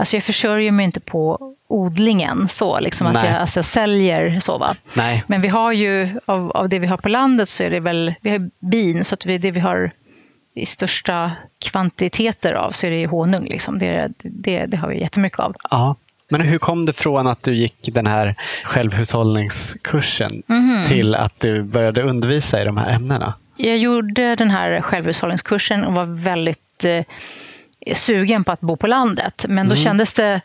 [0.00, 4.58] Alltså jag försörjer mig inte på odlingen, så, liksom att jag, alltså, säljer så.
[4.58, 4.76] Va?
[4.94, 5.24] Nej.
[5.26, 8.14] Men vi har ju, av, av det vi har på landet så är det väl,
[8.20, 9.90] vi har bin, så att vi, det vi har
[10.54, 13.44] i största kvantiteter av så är det honung.
[13.44, 13.78] Liksom.
[13.78, 15.54] Det, det, det har vi jättemycket av.
[15.70, 15.96] Ja.
[16.28, 18.34] Men hur kom det från att du gick den här
[18.64, 20.84] självhushållningskursen mm.
[20.84, 23.34] till att du började undervisa i de här ämnena?
[23.56, 27.04] Jag gjorde den här självhushållningskursen och var väldigt eh,
[27.94, 29.44] sugen på att bo på landet.
[29.48, 29.84] Men då mm.
[29.84, 30.40] kändes det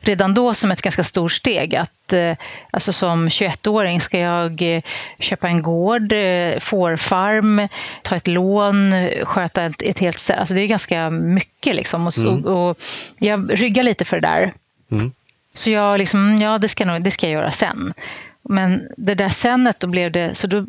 [0.00, 1.76] redan då som ett ganska stort steg.
[1.76, 2.36] att eh,
[2.70, 4.82] alltså Som 21-åring ska jag eh,
[5.18, 7.68] köpa en gård, eh, fårfarm,
[8.02, 10.40] ta ett lån, sköta ett, ett helt ställe.
[10.40, 11.76] Alltså det är ganska mycket.
[11.76, 12.06] Liksom.
[12.06, 12.44] Och, mm.
[12.44, 12.78] och
[13.18, 14.52] jag ryggar lite för det där.
[14.90, 15.12] Mm.
[15.54, 17.94] Så jag liksom, ja det ska, nog, det ska jag göra sen.
[18.42, 20.66] Men det där senet, då blev det, så då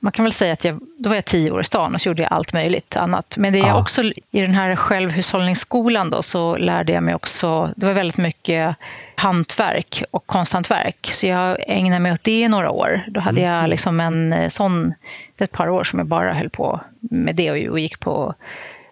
[0.00, 2.08] man kan väl säga att jag, då var jag tio år i stan och så
[2.08, 3.34] gjorde jag allt möjligt annat.
[3.36, 7.86] Men det jag också, i den här självhushållningsskolan då, så lärde jag mig också, det
[7.86, 8.76] var väldigt mycket
[9.14, 11.08] hantverk och konsthantverk.
[11.12, 13.04] Så jag ägnade mig åt det i några år.
[13.08, 13.52] Då hade mm.
[13.52, 14.94] jag liksom en eh, sån,
[15.38, 18.34] ett par år som jag bara höll på med det och gick på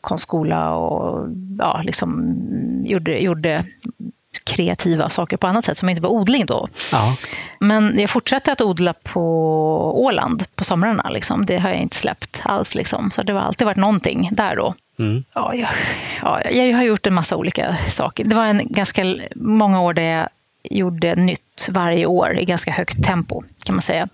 [0.00, 2.34] konstskola och ja, liksom
[2.84, 3.64] gjorde, gjorde
[4.44, 6.68] kreativa saker på annat sätt som inte var odling då.
[6.92, 7.16] Ja.
[7.58, 9.22] Men jag fortsatte att odla på
[10.04, 11.10] Åland på somrarna.
[11.10, 11.46] Liksom.
[11.46, 12.74] Det har jag inte släppt alls.
[12.74, 13.10] Liksom.
[13.14, 14.74] Så det har alltid varit någonting där då.
[14.98, 15.24] Mm.
[15.34, 15.68] Ja, jag,
[16.22, 18.24] ja, jag har gjort en massa olika saker.
[18.24, 20.28] Det var en ganska många år där jag
[20.62, 24.08] gjorde nytt varje år i ganska högt tempo, kan man säga.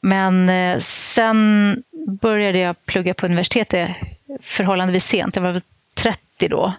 [0.00, 1.82] Men eh, sen
[2.20, 3.90] började jag plugga på universitetet
[4.42, 5.36] förhållandevis sent.
[5.36, 5.62] Jag var väl
[5.94, 6.72] 30 då.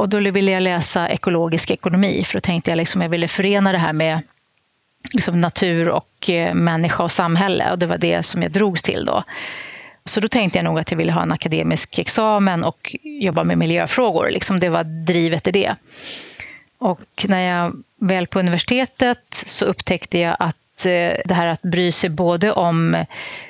[0.00, 3.72] Och då ville jag läsa ekologisk ekonomi, för då tänkte jag liksom jag ville förena
[3.72, 4.22] det här med
[5.12, 7.70] liksom natur och eh, människa och samhälle.
[7.70, 9.24] Och det var det som jag drogs till då.
[10.04, 13.58] Så då tänkte jag nog att jag ville ha en akademisk examen och jobba med
[13.58, 14.30] miljöfrågor.
[14.30, 15.74] Liksom det var drivet i det.
[16.78, 21.92] Och när jag väl på universitetet så upptäckte jag att Eh, det här att bry
[21.92, 23.04] sig både om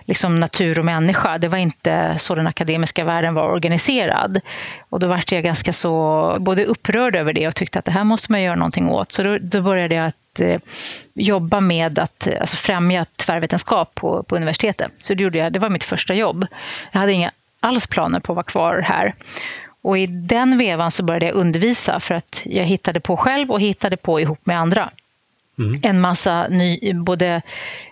[0.04, 4.40] liksom natur och människa, det var inte så den akademiska världen var organiserad.
[4.88, 8.04] Och då var jag ganska så både upprörd över det och tyckte att det här
[8.04, 9.12] måste man göra någonting åt.
[9.12, 10.60] Så då, då började jag att eh,
[11.14, 14.92] jobba med att eh, alltså främja tvärvetenskap på, på universitetet.
[14.98, 15.52] Så det gjorde jag.
[15.52, 16.46] Det var mitt första jobb.
[16.92, 19.14] Jag hade inga alls planer på att vara kvar här.
[19.82, 23.60] Och i den vevan så började jag undervisa för att jag hittade på själv och
[23.60, 24.90] hittade på ihop med andra.
[25.58, 25.80] Mm.
[25.82, 27.42] En massa ny, både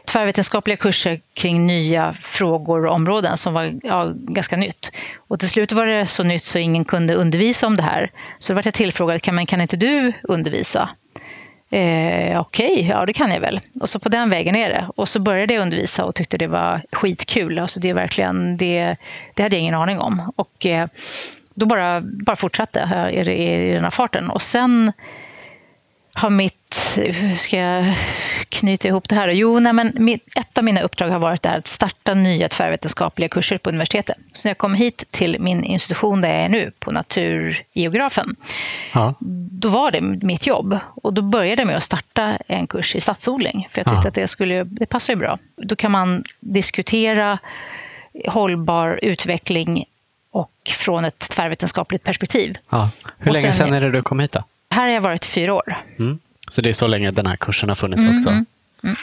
[0.05, 4.93] tvärvetenskapliga kurser kring nya frågor och områden som var ja, ganska nytt.
[5.17, 8.11] Och till slut var det så nytt så ingen kunde undervisa om det här.
[8.39, 10.89] Så då var jag tillfrågad, kan, men kan inte du undervisa?
[11.71, 13.61] Eh, Okej, okay, ja det kan jag väl.
[13.81, 14.89] Och så på den vägen är det.
[14.97, 17.59] Och så började jag undervisa och tyckte det var skitkul.
[17.59, 18.97] Alltså det, är verkligen, det,
[19.35, 20.33] det hade jag ingen aning om.
[20.37, 20.89] Och eh,
[21.55, 24.31] då bara, bara fortsatte jag i, i den här farten.
[24.31, 24.93] Och sen
[26.15, 26.58] har mitt,
[27.03, 27.95] hur ska jag
[28.49, 29.29] knyta ihop det här?
[29.29, 33.71] Jo, nej, men ett av mina uppdrag har varit att starta nya tvärvetenskapliga kurser på
[33.71, 34.17] universitetet.
[34.33, 38.37] Så när jag kom hit till min institution där jag är nu, på Naturgeografen,
[38.95, 39.15] ja.
[39.51, 40.79] då var det mitt jobb.
[41.03, 44.09] Och då började jag med att starta en kurs i stadsodling, för jag tyckte ja.
[44.09, 45.39] att det, skulle, det passar bra.
[45.57, 47.39] Då kan man diskutera
[48.27, 49.85] hållbar utveckling
[50.31, 52.59] och från ett tvärvetenskapligt perspektiv.
[52.71, 52.91] Ja.
[53.19, 54.33] Hur länge sen, sedan är det du kom hit?
[54.33, 54.45] Då?
[54.71, 55.85] Här har jag varit fyra år.
[55.99, 56.19] Mm.
[56.49, 58.29] Så det är så länge den här kursen har funnits mm, också?
[58.29, 58.47] Mm,
[58.85, 58.97] mm.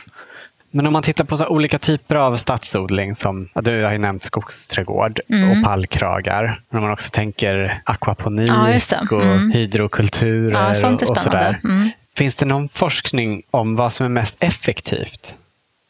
[0.76, 4.24] Men om man tittar på så olika typer av stadsodling, som du har ju nämnt
[4.24, 5.52] skogsträdgård mm.
[5.52, 6.62] och pallkragar.
[6.70, 8.80] Men om man också tänker akvaponik ja,
[9.12, 9.52] och mm.
[9.52, 11.60] hydrokulturer ja, och, och sådär.
[11.64, 11.90] Mm.
[12.16, 15.38] Finns det någon forskning om vad som är mest effektivt?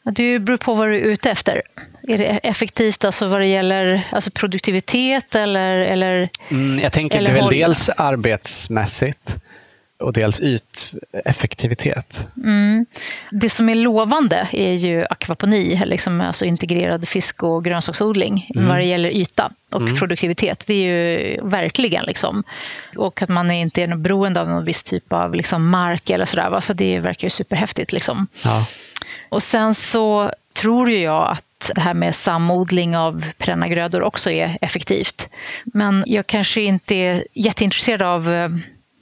[0.03, 1.61] Det beror på vad du är ute efter.
[2.07, 7.33] Är det effektivt alltså vad det gäller alltså produktivitet eller, eller mm, Jag tänker eller
[7.33, 9.37] det är väl dels arbetsmässigt
[9.97, 12.27] och dels yteffektivitet.
[12.43, 12.85] Mm.
[13.31, 18.67] Det som är lovande är ju akvaponi, liksom, alltså integrerad fisk och grönsaksodling mm.
[18.67, 19.95] vad det gäller yta och mm.
[19.95, 20.63] produktivitet.
[20.67, 22.43] Det är ju verkligen liksom.
[22.95, 26.55] Och att man inte är beroende av någon viss typ av liksom, mark eller sådär.
[26.55, 27.91] Alltså det verkar ju superhäftigt.
[27.91, 28.27] Liksom.
[28.43, 28.65] Ja.
[29.29, 34.31] Och sen så tror ju jag att det här med samodling av perenna grödor också
[34.31, 35.29] är effektivt.
[35.65, 38.49] Men jag kanske inte är jätteintresserad av eh,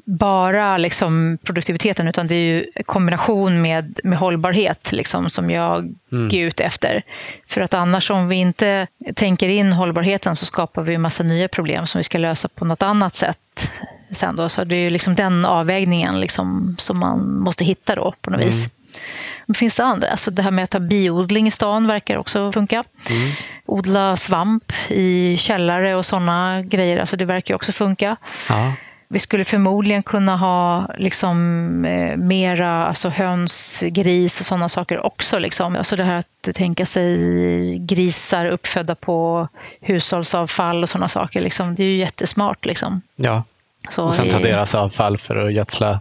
[0.05, 6.27] bara liksom produktiviteten utan det är ju kombination med, med hållbarhet liksom, som jag mm.
[6.27, 7.03] är ute efter.
[7.47, 11.47] För att annars om vi inte tänker in hållbarheten så skapar vi en massa nya
[11.47, 13.71] problem som vi ska lösa på något annat sätt
[14.11, 14.49] sen då.
[14.49, 18.45] Så det är liksom den avvägningen liksom som man måste hitta då på något mm.
[18.45, 18.69] vis.
[19.45, 20.07] Men finns det andra?
[20.07, 22.83] Alltså det här med att ha biodling i stan verkar också funka.
[23.09, 23.31] Mm.
[23.65, 28.17] Odla svamp i källare och sådana grejer, alltså det verkar också funka.
[28.49, 28.73] Ja.
[29.13, 31.37] Vi skulle förmodligen kunna ha liksom,
[31.85, 35.39] eh, mera alltså höns, gris och sådana saker också.
[35.39, 35.75] Liksom.
[35.75, 39.47] Alltså det här att tänka sig grisar uppfödda på
[39.81, 41.41] hushållsavfall och sådana saker.
[41.41, 41.75] Liksom.
[41.75, 42.65] Det är ju jättesmart.
[42.65, 43.01] Liksom.
[43.15, 43.43] Ja,
[43.89, 45.99] Så och sen ta deras avfall för att gödsla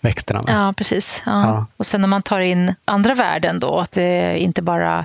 [0.00, 0.54] växterna med.
[0.54, 1.22] Ja, precis.
[1.26, 1.42] Ja.
[1.42, 1.66] Ja.
[1.76, 5.04] Och sen om man tar in andra värden då, att det inte bara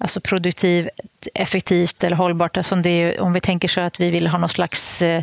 [0.00, 0.88] alltså produktivt,
[1.34, 2.56] effektivt eller hållbart.
[2.56, 5.22] Alltså det är, om vi tänker så att vi vill ha någon slags, eh,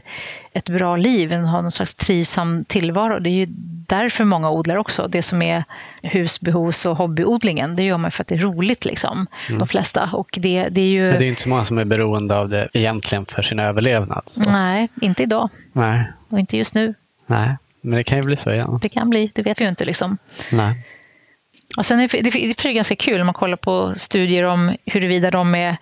[0.54, 3.20] ett bra liv, ha någon slags trivsam tillvaro.
[3.20, 3.46] Det är ju
[3.88, 5.08] därför många odlar också.
[5.08, 5.64] Det som är
[6.02, 9.60] husbehovs och hobbyodlingen, det gör man för att det är roligt, liksom, mm.
[9.60, 10.10] de flesta.
[10.14, 11.10] Och det, det är ju...
[11.10, 14.24] Men det är inte så många som är beroende av det egentligen för sin överlevnad.
[14.26, 14.52] Så.
[14.52, 15.50] Nej, inte idag.
[15.74, 16.12] Nej.
[16.30, 16.94] Och inte just nu.
[17.26, 18.80] Nej, men det kan ju bli så igen.
[18.82, 19.86] Det kan bli, det vet vi ju inte.
[19.86, 20.18] Liksom.
[20.52, 20.84] Nej.
[21.78, 25.32] Och sen är det, det är ganska kul om man kollar på studier om huruvida
[25.32, 25.78] de är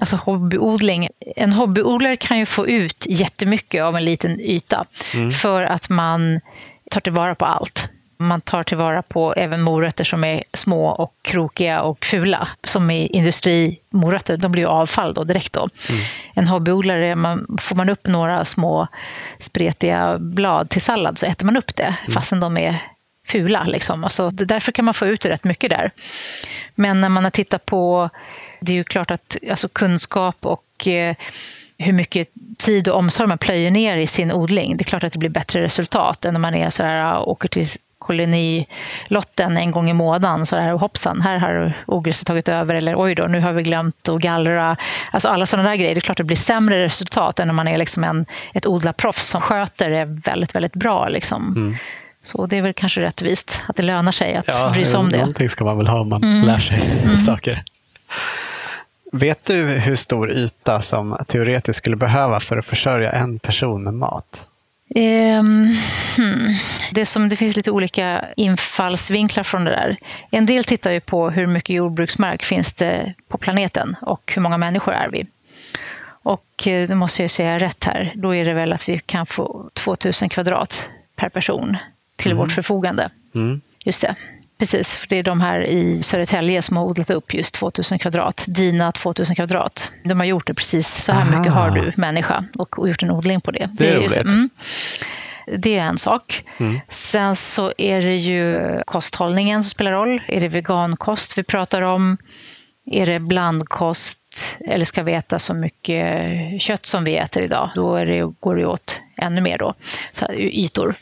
[0.00, 1.08] Alltså hobbyodling.
[1.36, 4.84] En hobbyodlare kan ju få ut jättemycket av en liten yta
[5.14, 5.32] mm.
[5.32, 6.40] för att man
[6.90, 7.88] tar tillvara på allt.
[8.18, 12.48] Man tar tillvara på även morötter som är små och krokiga och fula.
[12.64, 15.52] Som i industrimorötter, de blir ju avfall då direkt.
[15.52, 15.60] Då.
[15.60, 16.02] Mm.
[16.34, 18.88] En hobbyodlare, man, får man upp några små
[19.38, 22.12] spretiga blad till sallad så äter man upp det, mm.
[22.12, 22.82] fastän de är
[23.30, 23.64] fula.
[23.64, 24.04] Liksom.
[24.04, 25.90] Alltså, därför kan man få ut rätt mycket där.
[26.74, 28.10] Men när man har tittat på,
[28.60, 31.16] det är ju klart att alltså, kunskap och eh,
[31.78, 32.28] hur mycket
[32.58, 34.76] tid och omsorg man plöjer ner i sin odling.
[34.76, 37.22] Det är klart att det blir bättre resultat än när man är så här, ah,
[37.22, 37.66] åker till
[37.98, 40.46] kolonilotten en gång i månaden.
[40.46, 42.74] Så här, hoppsan, här har ogräset tagit över.
[42.74, 44.76] Eller oj då, nu har vi glömt att gallra.
[45.10, 45.94] Alltså alla sådana där grejer.
[45.94, 48.66] Det är klart att det blir sämre resultat än när man är liksom en, ett
[48.66, 51.08] odlarproffs som sköter det väldigt, väldigt bra.
[51.08, 51.54] Liksom.
[51.56, 51.76] Mm.
[52.22, 55.10] Så det är väl kanske rättvist att det lönar sig att ja, bry sig om
[55.10, 55.16] det.
[55.16, 56.46] Någonting ska man väl ha om man mm.
[56.46, 57.18] lär sig mm.
[57.18, 57.62] saker.
[59.12, 63.94] Vet du hur stor yta som teoretiskt skulle behöva för att försörja en person med
[63.94, 64.46] mat?
[64.94, 65.76] Um,
[66.16, 66.54] hmm.
[66.92, 69.96] det, som, det finns lite olika infallsvinklar från det där.
[70.30, 74.58] En del tittar ju på hur mycket jordbruksmark finns det på planeten och hur många
[74.58, 75.26] människor är vi.
[76.22, 78.12] Och eh, då måste jag säga rätt här.
[78.16, 81.76] Då är det väl att vi kan få 2000 kvadrat per person
[82.20, 82.38] till mm.
[82.38, 83.10] vårt förfogande.
[83.34, 83.60] Mm.
[83.84, 84.14] Just det.
[84.60, 88.44] Precis, för det är de här i Södertälje som har odlat upp just 2000 kvadrat.
[88.48, 89.92] Dina 2000 kvadrat.
[90.04, 91.38] De har gjort det precis, så här Aha.
[91.38, 93.68] mycket har du människa och gjort en odling på det.
[93.72, 94.16] Det är, det är roligt.
[94.16, 94.50] Mm,
[95.58, 96.44] det är en sak.
[96.58, 96.80] Mm.
[96.88, 100.22] Sen så är det ju kosthållningen som spelar roll.
[100.28, 102.16] Är det vegankost vi pratar om?
[102.90, 104.58] Är det blandkost?
[104.66, 107.70] Eller ska vi äta så mycket kött som vi äter idag?
[107.74, 109.74] Då det, går det åt ännu mer då.
[110.12, 110.94] Så ytor.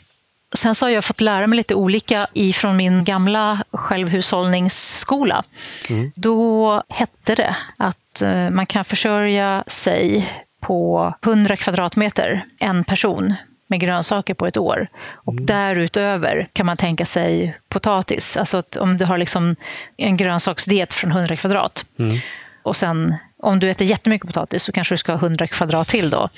[0.55, 5.43] Sen så har jag fått lära mig lite olika ifrån min gamla självhushållningsskola.
[5.89, 6.11] Mm.
[6.15, 13.35] Då hette det att eh, man kan försörja sig på 100 kvadratmeter, en person,
[13.69, 14.87] med grönsaker på ett år.
[15.13, 15.45] Och mm.
[15.45, 18.37] därutöver kan man tänka sig potatis.
[18.37, 19.55] Alltså om du har liksom
[19.97, 21.85] en grönsaksdiet från 100 kvadrat.
[21.99, 22.19] Mm.
[22.63, 26.09] Och sen om du äter jättemycket potatis så kanske du ska ha 100 kvadrat till
[26.09, 26.29] då.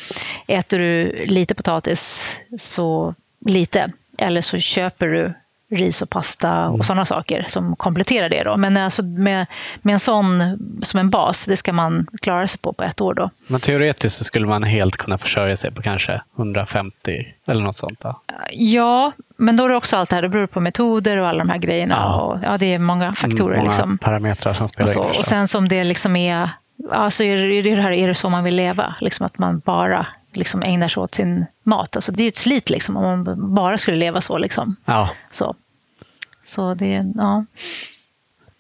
[0.48, 3.92] Äter du lite potatis så lite.
[4.22, 5.34] Eller så köper du
[5.72, 6.84] ris och pasta och mm.
[6.84, 8.44] sådana saker som kompletterar det.
[8.44, 8.58] Då.
[8.58, 9.46] Men alltså med,
[9.82, 13.14] med en sån som en bas, det ska man klara sig på på ett år.
[13.14, 13.30] Då.
[13.48, 18.00] Men teoretiskt så skulle man helt kunna försörja sig på kanske 150 eller något sånt?
[18.00, 18.22] Då.
[18.52, 21.40] Ja, men då är det också allt det här, det beror på metoder och alla
[21.40, 21.96] de här grejerna.
[21.98, 22.22] Ja.
[22.22, 23.58] Och, ja, det är många faktorer.
[23.58, 23.98] Många liksom.
[23.98, 25.00] parametrar som spelar in.
[25.00, 26.50] Och, och sen som det liksom är,
[26.92, 28.96] alltså är det, det här, är det så man vill leva?
[29.00, 31.96] Liksom att man bara liksom ägnar sig åt sin mat.
[31.96, 34.38] Alltså det är ett slit liksom, om man bara skulle leva så.
[34.38, 34.76] Liksom.
[34.86, 35.10] Ja.
[35.30, 35.56] Så.
[36.44, 37.46] så det, ja.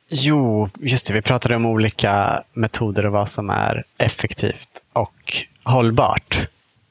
[0.09, 1.13] Jo, just det.
[1.13, 6.43] Vi pratade om olika metoder och vad som är effektivt och hållbart.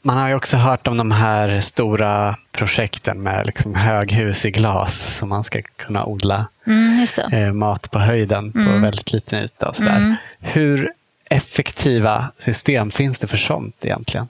[0.02, 5.16] Man har ju också hört om de här stora projekten med liksom höghus i glas
[5.16, 8.66] som man ska kunna odla mm, eh, mat på höjden mm.
[8.66, 9.68] på väldigt liten yta.
[9.68, 9.96] Och sådär.
[9.96, 10.16] Mm.
[10.38, 10.92] Hur
[11.24, 14.28] effektiva system finns det för sånt egentligen?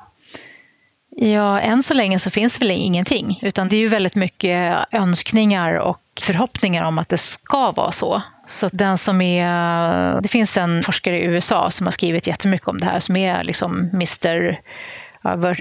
[1.23, 3.39] Ja, än så länge så finns det väl ingenting.
[3.43, 8.23] Utan det är ju väldigt mycket önskningar och förhoppningar om att det ska vara så.
[8.47, 10.21] Så den som är...
[10.21, 13.45] Det finns en forskare i USA som har skrivit jättemycket om det här, som är
[13.45, 14.61] liksom Mr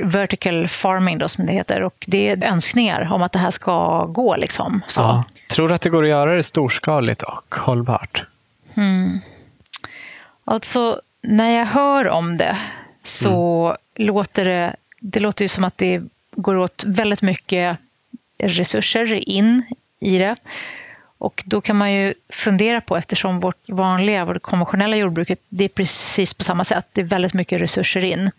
[0.03, 1.83] vertical farming då, som det heter.
[1.83, 4.35] Och det är önskningar om att det här ska gå.
[4.35, 4.81] Liksom.
[4.87, 5.01] Så.
[5.01, 5.23] Ja.
[5.49, 8.25] Tror du att det går att göra det storskaligt och hållbart?
[8.73, 9.19] Hmm.
[10.45, 12.57] Alltså, när jag hör om det
[13.03, 14.07] så mm.
[14.07, 17.77] låter det det låter ju som att det går åt väldigt mycket
[18.37, 19.63] resurser in
[19.99, 20.35] i det.
[21.17, 25.69] Och då kan man ju fundera på, eftersom vårt vanliga, vårt konventionella jordbruket, det är
[25.69, 26.85] precis på samma sätt.
[26.93, 28.31] Det är väldigt mycket resurser in.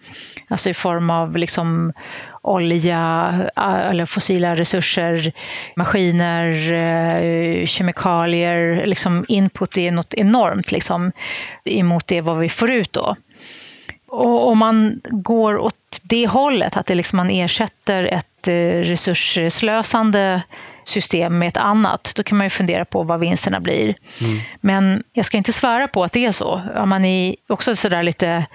[0.49, 1.93] Alltså i form av liksom
[2.43, 5.33] olja, eller fossila resurser,
[5.77, 8.87] maskiner, eh, kemikalier.
[8.87, 11.13] Liksom input är något enormt liksom,
[11.65, 13.17] emot det vad vi får ut då.
[14.11, 18.53] Och om man går åt det hållet, att det liksom man ersätter ett eh,
[18.89, 20.43] resursslösande
[20.85, 23.85] system med ett annat, då kan man ju fundera på vad vinsterna blir.
[24.21, 24.41] Mm.
[24.61, 26.63] Men jag ska inte svära på att det är så.
[26.77, 28.47] Om man är också sådär lite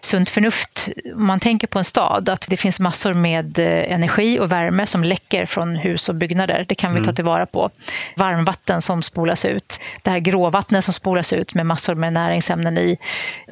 [0.00, 0.88] sunt förnuft.
[1.14, 4.86] Om man tänker på en stad, att det finns massor med eh, energi och värme
[4.86, 6.64] som läcker från hus och byggnader.
[6.68, 7.14] Det kan vi ta mm.
[7.14, 7.70] tillvara på.
[8.16, 9.80] Varmvatten som spolas ut.
[10.02, 12.98] Det här gråvattnet som spolas ut med massor med näringsämnen i.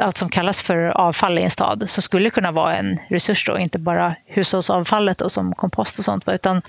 [0.01, 1.84] Allt som kallas för avfall i en stad.
[1.86, 6.28] Så skulle kunna vara en resurs då, inte bara hushållsavfallet då, som kompost och sånt.
[6.28, 6.62] Utan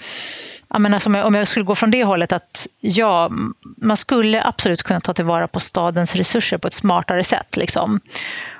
[0.69, 3.29] jag menar, som om jag skulle gå från det hållet att ja,
[3.77, 7.57] man skulle absolut kunna ta tillvara på stadens resurser på ett smartare sätt.
[7.57, 7.99] Liksom.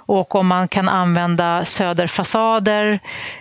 [0.08, 3.00] Och om man kan använda söderfasader,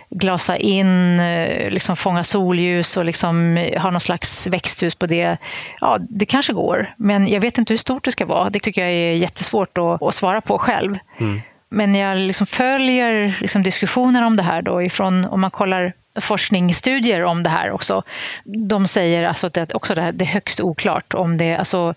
[0.09, 5.37] glasa in, eh, liksom fånga solljus och liksom ha någon slags växthus på det.
[5.81, 8.49] Ja, det kanske går, men jag vet inte hur stort det ska vara.
[8.49, 10.97] Det tycker jag är jättesvårt att, att svara på själv.
[11.17, 11.41] Mm.
[11.69, 17.23] Men jag liksom följer liksom diskussioner om det här då ifrån, om man kollar forskningsstudier
[17.23, 18.03] om det här också.
[18.43, 21.13] De säger alltså att det, också det, här, det är högst oklart.
[21.13, 21.93] om det, alltså,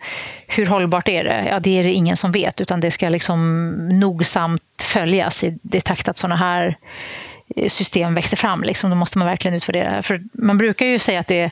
[0.46, 1.46] Hur hållbart är det?
[1.48, 5.80] Ja, det är det ingen som vet, utan det ska liksom nogsamt följas i det
[5.80, 6.76] takt att sådana här
[7.68, 8.62] system växer fram.
[8.62, 10.03] Liksom, då måste man verkligen utvärdera.
[10.03, 11.51] För man brukar ju säga att det är,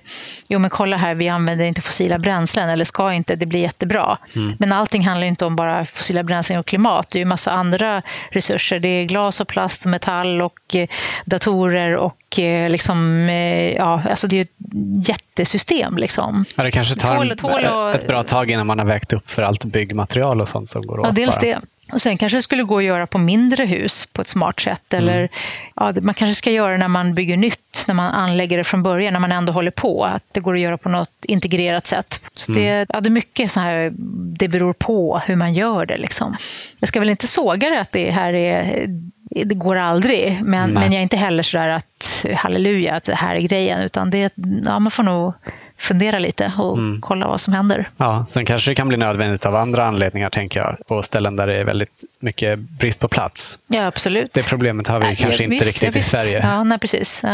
[0.49, 4.19] jo men kolla här, vi använder inte fossila bränslen, eller ska inte, det blir jättebra.
[4.35, 4.57] Mm.
[4.59, 7.09] Men allting handlar inte om bara fossila bränslen och klimat.
[7.11, 8.79] Det är ju massa andra resurser.
[8.81, 10.89] Det är glas och plast och metall och eh,
[11.25, 15.97] datorer och eh, liksom, eh, ja, alltså det är ett jättesystem.
[15.97, 16.45] Liksom.
[16.57, 19.31] Ja, det kanske tar tål, tål och, ett bra tag innan man har vägt upp
[19.31, 21.07] för allt byggmaterial och sånt som går åt.
[21.07, 21.47] Ja, dels bara.
[21.47, 21.61] det.
[21.93, 24.95] Och sen kanske det skulle gå att göra på mindre hus på ett smart sätt.
[24.95, 25.29] Eller, mm.
[25.77, 28.83] ja, man kanske ska göra det när man bygger nytt, när man anlägger det från
[28.83, 30.05] början, när man ändå håller på.
[30.05, 32.21] Att det går att göra på något integrerat sätt.
[32.35, 32.87] Så det, mm.
[32.89, 33.93] ja, det är mycket så här,
[34.39, 35.97] det beror på hur man gör det.
[35.97, 36.37] Liksom.
[36.81, 38.87] Jag ska väl inte såga det att det här är
[39.31, 43.15] det går aldrig, men, men jag är inte heller så där att halleluja, att det
[43.15, 43.81] här är grejen.
[43.81, 44.33] Utan det,
[44.65, 45.35] ja, man får nog
[45.79, 47.01] fundera lite och mm.
[47.01, 47.91] kolla vad som händer.
[47.97, 51.47] Ja, sen kanske det kan bli nödvändigt av andra anledningar, tänker jag, på ställen där
[51.47, 53.59] det är väldigt mycket brist på plats.
[53.67, 54.35] Ja, absolut.
[54.35, 56.41] Det problemet har vi ja, kanske inte visst, riktigt i Sverige.
[56.47, 57.25] Ja, nej, precis.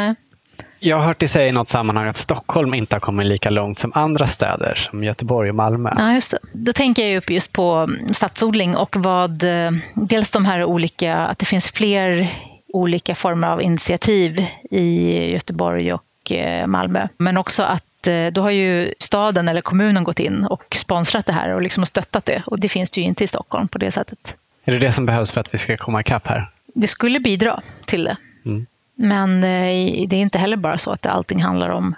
[0.78, 3.78] Jag har hört dig säga i något sammanhang att Stockholm inte har kommit lika långt
[3.78, 5.92] som andra städer, som Göteborg och Malmö.
[5.96, 6.38] Ja, just det.
[6.52, 11.38] Då tänker jag upp just på stadsodling och vad, eh, dels de här olika, att
[11.38, 12.34] det finns fler
[12.72, 17.08] olika former av initiativ i Göteborg och eh, Malmö.
[17.16, 21.32] Men också att Eh, då har ju staden eller kommunen gått in och sponsrat det
[21.32, 22.42] här och liksom stöttat det.
[22.46, 24.36] Och det finns det ju inte i Stockholm på det sättet.
[24.64, 26.50] Är det det som behövs för att vi ska komma ikapp här?
[26.74, 28.16] Det skulle bidra till det.
[28.44, 28.66] Mm.
[28.94, 31.94] Men eh, det är inte heller bara så att allting handlar om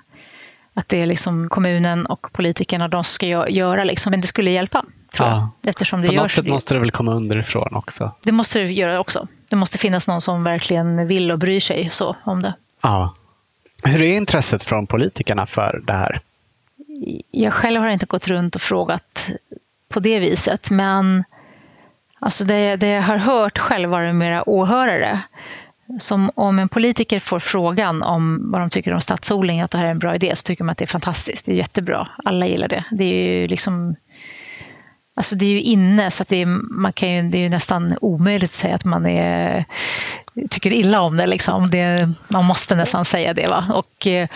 [0.75, 3.85] att det är liksom kommunen och politikerna de ska göra.
[3.85, 4.11] Liksom.
[4.11, 5.51] Men det skulle hjälpa, tror ja.
[5.63, 5.71] jag.
[5.71, 8.13] Eftersom det På något sätt måste det väl komma underifrån också?
[8.23, 9.29] Det måste det göra också.
[9.49, 12.55] Det måste finnas någon som verkligen vill och bryr sig så om det.
[12.83, 13.15] Ja.
[13.87, 16.21] Hur är intresset från politikerna för det här?
[17.31, 19.31] Jag själv har inte gått runt och frågat
[19.89, 21.25] på det viset, men
[22.19, 25.21] alltså det, det jag har hört själv var det mera åhörare.
[25.99, 29.85] Som om en politiker får frågan om vad de tycker om stadsodling, att det här
[29.85, 31.47] är en bra idé, så tycker man att det är fantastiskt.
[31.47, 32.09] Det är jättebra.
[32.25, 32.85] Alla gillar det.
[32.91, 33.97] Det är ju liksom
[35.19, 36.47] Alltså det är ju inne, så att det är,
[36.81, 39.65] man kan ju, det är ju nästan omöjligt att säga att man är,
[40.51, 41.27] tycker illa om det.
[41.27, 41.71] Liksom.
[41.71, 43.47] det man måste nästan säga det.
[43.47, 43.67] Va?
[43.75, 44.29] Och, eh,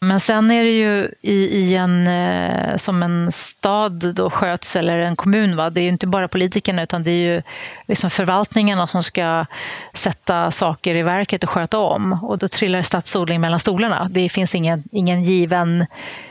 [0.00, 4.98] men sen är det ju i, i en, eh, som en stad då sköts, eller
[4.98, 5.70] en kommun, va?
[5.70, 7.42] det är ju inte bara politikerna utan det är ju
[7.88, 9.46] liksom förvaltningarna som ska
[9.94, 12.12] sätta saker i verket och sköta om.
[12.12, 14.08] Och då trillar stadsodling mellan stolarna.
[14.10, 15.86] Det finns ingen, ingen given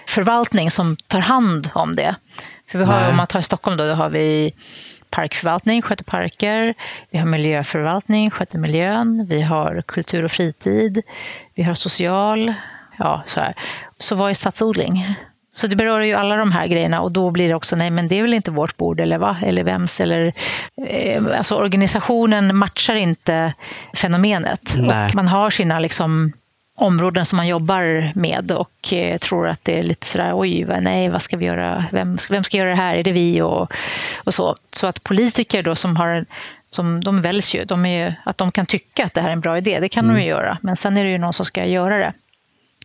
[0.08, 2.16] förvaltning som tar hand om det.
[2.72, 4.54] För vi har, om man tar Stockholm då, då har vi
[5.10, 6.74] parkförvaltning, sköter parker.
[7.10, 9.26] Vi har miljöförvaltning, sköter miljön.
[9.30, 11.02] Vi har kultur och fritid.
[11.56, 12.54] Vi har social.
[12.98, 13.54] Ja, så här.
[14.00, 15.16] Så vad är stadsodling?
[15.52, 18.08] Så det berör ju alla de här grejerna och då blir det också, nej men
[18.08, 19.38] det är väl inte vårt bord eller va?
[19.46, 20.02] Eller vems?
[20.02, 20.34] Eller,
[20.88, 23.54] eh, alltså organisationen matchar inte
[23.94, 24.76] fenomenet.
[24.78, 25.10] Nej.
[25.10, 26.34] Och man har sina liksom
[26.80, 31.10] områden som man jobbar med och eh, tror att det är lite sådär, oj, nej,
[31.10, 31.86] vad ska vi göra?
[31.92, 32.96] Vem, vem ska göra det här?
[32.96, 33.42] Är det vi?
[33.42, 33.72] Och,
[34.18, 34.56] och så.
[34.72, 36.26] Så att politiker då som har
[36.70, 39.42] som de väljs ju, de ju, att de kan tycka att det här är en
[39.42, 40.16] bra idé, det kan mm.
[40.16, 40.58] de ju göra.
[40.62, 42.14] Men sen är det ju någon som ska göra det.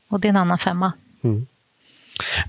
[0.09, 0.93] Och det är en annan femma.
[1.24, 1.47] Mm.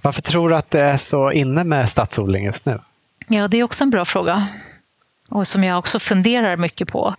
[0.01, 2.79] Varför tror du att det är så inne med stadsodling just nu?
[3.27, 4.47] Ja, det är också en bra fråga.
[5.29, 7.15] Och som jag också funderar mycket på.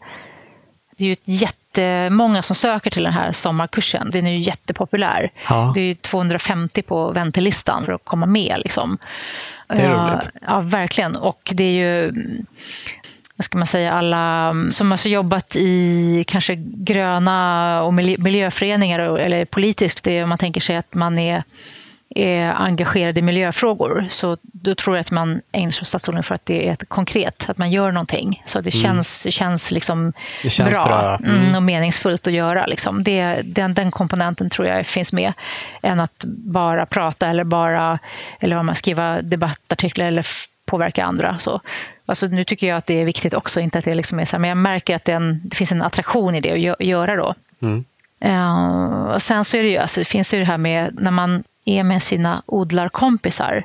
[0.97, 4.11] Det är ju ett jätte jättemånga som söker till den här sommarkursen.
[4.11, 5.31] Den är ju jättepopulär.
[5.49, 5.73] Ja.
[5.75, 8.55] Det är ju 250 på väntelistan för att komma med.
[8.65, 8.99] Liksom.
[9.69, 10.31] Det är roligt.
[10.47, 11.17] Ja, verkligen.
[11.17, 12.13] Och det är ju
[13.37, 20.05] vad ska man säga, alla som har jobbat i kanske gröna och miljöföreningar eller politiskt.
[20.05, 21.45] Det är man tänker sig att man är
[22.15, 26.35] är engagerad i miljöfrågor så då tror jag att man ägnar sig åt stadsodling för
[26.35, 28.43] att det är konkret, att man gör någonting.
[28.47, 28.83] Så det mm.
[28.83, 30.13] känns, känns, liksom
[30.43, 31.17] det känns bra, bra.
[31.17, 31.41] Mm.
[31.41, 31.55] mm.
[31.55, 32.67] och meningsfullt att göra.
[32.67, 33.03] Liksom.
[33.03, 35.33] Det, den, den komponenten tror jag finns med,
[35.83, 37.99] än att bara prata eller bara
[38.41, 40.27] eller vad man skriva debattartiklar eller
[40.65, 41.39] påverka andra.
[41.39, 41.61] Så.
[42.07, 44.37] Alltså, nu tycker jag att det är viktigt också, inte att det liksom är så
[44.37, 47.17] här, men jag märker att det, en, det finns en attraktion i det att göra
[47.17, 47.35] då.
[47.63, 47.85] Mm.
[48.25, 51.11] Uh, och sen så är det ju, alltså, det finns ju det här med när
[51.11, 53.65] man är med sina odlarkompisar.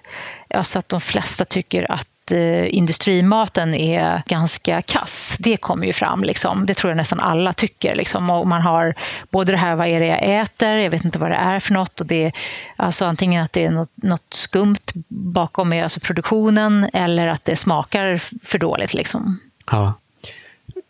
[0.54, 5.38] Alltså att de flesta tycker att eh, industrimaten är ganska kass.
[5.40, 6.24] Det kommer ju fram.
[6.24, 6.66] Liksom.
[6.66, 7.96] Det tror jag nästan alla tycker.
[7.96, 8.30] Liksom.
[8.30, 8.96] Och man har
[9.30, 10.76] både det här, vad är det jag äter?
[10.76, 12.02] Jag vet inte vad det är för något.
[12.02, 12.32] Och det,
[12.76, 18.22] alltså antingen att det är något, något skumt bakom alltså produktionen eller att det smakar
[18.44, 18.94] för dåligt.
[18.94, 19.40] Liksom.
[19.72, 19.94] Ja.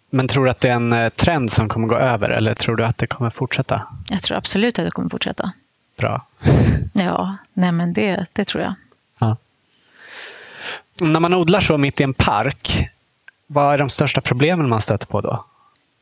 [0.09, 2.75] Men tror du att det är en eh, trend som kommer gå över eller tror
[2.75, 3.87] du att det kommer fortsätta?
[4.09, 5.51] Jag tror absolut att det kommer fortsätta.
[5.99, 6.25] Bra.
[6.93, 8.73] Ja, nej men det, det tror jag.
[9.19, 9.37] Ja.
[11.01, 12.89] När man odlar så mitt i en park,
[13.47, 15.45] vad är de största problemen man stöter på då?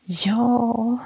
[0.04, 0.98] Ja...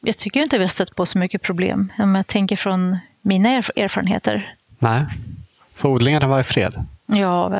[0.00, 1.92] Jag tycker inte vi har stött på så mycket problem.
[1.98, 4.54] Om jag tänker från mina erfarenheter.
[4.78, 5.04] Nej.
[5.74, 6.84] Får odlingarna vara i fred?
[7.06, 7.52] Ja,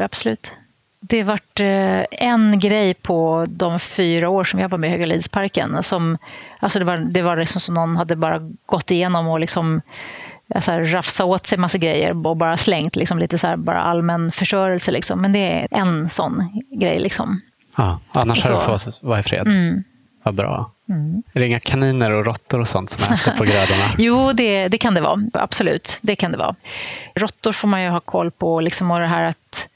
[0.00, 0.56] absolut.
[1.04, 5.82] Det varit eh, en grej på de fyra år som jag var med i Högalidsparken.
[5.82, 6.18] Som,
[6.58, 9.80] alltså det var, det var liksom som någon hade bara gått igenom och liksom
[10.60, 13.82] så här, rafsa åt sig massa grejer och bara slängt liksom, lite så här, bara
[13.82, 14.90] allmän förstörelse.
[14.90, 15.20] Liksom.
[15.20, 17.00] Men det är en sån grej.
[17.00, 17.40] Liksom.
[17.76, 18.54] Ja, annars så.
[18.54, 19.46] har du fått vara i fred.
[19.46, 19.84] Mm.
[20.22, 20.70] Vad bra.
[20.88, 21.22] Mm.
[21.32, 23.84] Är det inga kaniner och råttor och sånt som äter på grödorna?
[23.98, 25.20] jo, det, det kan det vara.
[25.32, 25.98] Absolut.
[26.00, 26.54] Det kan det vara.
[27.14, 28.60] Råttor får man ju ha koll på.
[28.60, 29.68] Liksom, och det här att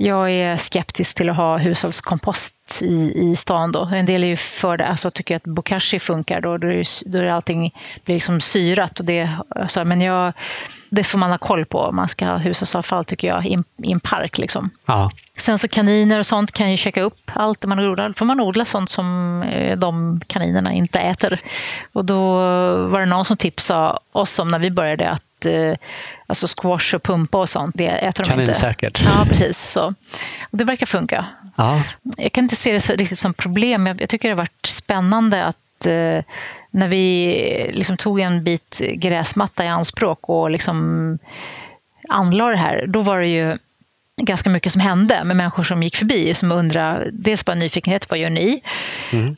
[0.00, 3.72] jag är skeptisk till att ha hushållskompost i, i stan.
[3.72, 3.84] Då.
[3.84, 6.40] En del är ju för det, alltså tycker att bokashi funkar.
[6.40, 7.74] Då, då, är, då är allting
[8.04, 9.00] blir liksom syrat.
[9.00, 10.32] Och det, alltså, men jag,
[10.90, 13.92] det får man ha koll på om man ska ha hushållsavfall tycker jag, i, i
[13.92, 14.38] en park.
[14.38, 14.70] Liksom.
[14.86, 15.10] Ja.
[15.36, 18.08] Sen så kaniner och sånt kan ju checka upp allt det man odlar.
[18.08, 21.40] Då får man odla sånt som eh, de kaninerna inte äter.
[21.92, 22.34] Och då
[22.86, 25.74] var det någon som tipsade oss om när vi började att eh,
[26.28, 28.54] alltså squash och pumpa och sånt, det äter de inte.
[28.54, 29.02] säkert.
[29.04, 29.58] Ja, precis.
[29.58, 29.94] Så.
[30.50, 31.26] Och det verkar funka.
[31.56, 31.82] Ja.
[32.16, 33.86] Jag kan inte se det så, riktigt som problem.
[33.86, 36.24] Jag, jag tycker det har varit spännande att eh,
[36.70, 41.18] när vi liksom tog en bit gräsmatta i anspråk och liksom
[42.08, 43.58] anlade det här, då var det ju
[44.18, 48.18] ganska mycket som hände med människor som gick förbi som undrade, dels bara nyfikenhet, vad
[48.18, 48.62] gör ni?
[49.10, 49.34] Mm.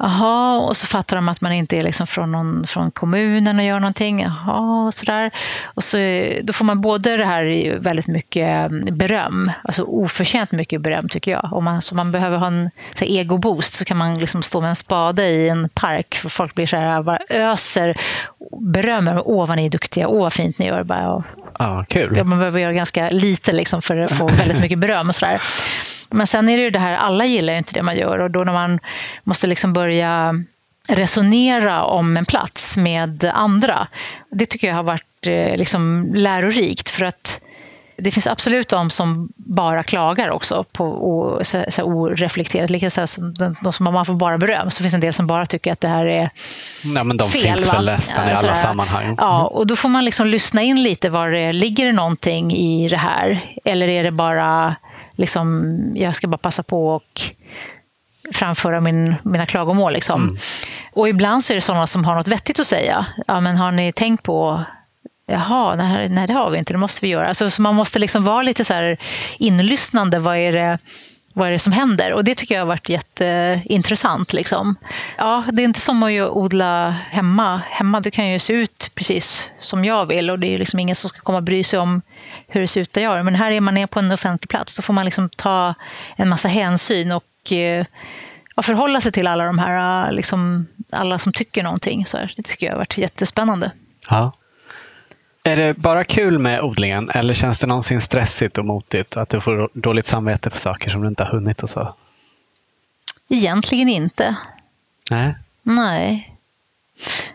[0.60, 3.80] och så fattar de att man inte är liksom från, någon, från kommunen och gör
[3.80, 4.20] någonting.
[4.20, 5.30] Jaha, och sådär.
[5.64, 5.96] Och så,
[6.42, 11.48] då får man både det här väldigt mycket beröm, alltså oförtjänt mycket beröm tycker jag.
[11.52, 14.60] Om man, så man behöver ha en så här, egoboost så kan man liksom stå
[14.60, 17.96] med en spade i en park för folk blir så här, bara öser
[18.60, 19.22] berömmer.
[19.24, 20.08] Åh, vad ni är duktiga.
[20.08, 20.82] Åh, vad fint ni gör.
[20.82, 21.22] Bara,
[21.58, 22.24] ja, kul.
[22.24, 25.08] man behöver göra ganska lite liksom, för att få väldigt mycket beröm.
[25.08, 25.42] Och sådär.
[26.10, 28.18] Men sen är det ju det här, alla gillar ju inte det man gör.
[28.18, 28.80] Och då när man
[29.24, 30.34] måste liksom börja
[30.88, 33.88] resonera om en plats med andra.
[34.30, 36.90] Det tycker jag har varit eh, liksom, lärorikt.
[36.90, 37.40] För att
[38.00, 42.70] det finns absolut de som bara klagar också på och, så, så oreflekterat.
[42.70, 44.70] Lika så de, de som man får bara beröm.
[44.70, 46.30] Så finns en del som bara tycker att det här är
[46.94, 47.40] ja, men de fel.
[47.40, 49.04] finns väl nästan i alla sammanhang.
[49.04, 49.16] Mm.
[49.18, 51.10] Ja, och då får man liksom lyssna in lite.
[51.10, 53.54] Var det, ligger det någonting i det här?
[53.64, 54.76] Eller är det bara
[55.16, 57.20] liksom, jag ska bara passa på och
[58.32, 59.92] framföra min, mina klagomål.
[59.92, 60.22] Liksom.
[60.22, 60.36] Mm.
[60.92, 63.06] Och ibland så är det sådana som har något vettigt att säga.
[63.26, 64.64] Ja, men har ni tänkt på
[65.30, 67.28] Jaha, nej, nej det har vi inte, det måste vi göra.
[67.28, 68.98] Alltså, så man måste liksom vara lite så här
[69.38, 70.18] inlyssnande.
[70.18, 70.78] Vad är, det,
[71.32, 72.12] vad är det som händer?
[72.12, 74.32] Och det tycker jag har varit jätteintressant.
[74.32, 74.76] Liksom.
[75.18, 77.62] Ja, det är inte som att odla hemma.
[77.70, 80.96] Hemma du kan ju se ut precis som jag vill och det är liksom ingen
[80.96, 82.02] som ska komma och bry sig om
[82.48, 83.22] hur det ser ut där jag är.
[83.22, 84.76] Men här är man på en offentlig plats.
[84.76, 85.74] Då får man liksom ta
[86.16, 87.84] en massa hänsyn och eh,
[88.60, 92.06] och förhålla sig till alla de här, eh, liksom, alla som tycker någonting.
[92.06, 93.70] Så här, det tycker jag har varit jättespännande.
[94.10, 94.32] Ja.
[95.44, 99.16] Är det bara kul med odlingen eller känns det någonsin stressigt och motigt?
[99.16, 101.94] Att du får dåligt samvete för saker som du inte har hunnit och så?
[103.28, 104.36] Egentligen inte.
[105.10, 105.34] Nej.
[105.62, 106.36] Nej.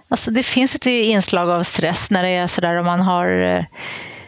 [0.07, 3.63] Alltså det finns ett inslag av stress när det är sådär om man har eh,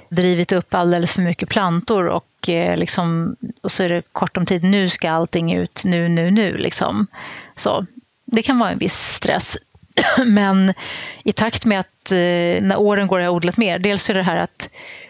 [0.10, 4.46] drivit upp alldeles för mycket plantor och, eh, liksom, och så är det kort om
[4.46, 4.64] tid.
[4.64, 6.58] Nu ska allting ut, nu, nu, nu.
[6.58, 7.08] Liksom.
[7.56, 7.86] Så
[8.26, 9.58] det kan vara en viss stress.
[10.26, 10.74] Men
[11.24, 14.24] i takt med att eh, när åren går har jag odlat mer, dels är det
[14.24, 14.70] här att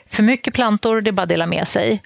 [0.10, 2.02] för mycket plantor, det är bara att dela med sig.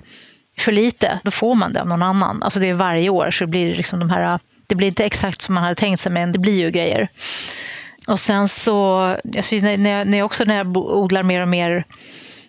[0.57, 2.43] För lite, då får man det av någon annan.
[2.43, 5.41] Alltså det är varje år, så det blir liksom de här det blir inte exakt
[5.41, 7.07] som man hade tänkt sig, men det blir ju grejer.
[8.07, 8.99] Och sen så,
[9.37, 11.85] alltså när, jag, när jag också när jag odlar mer och mer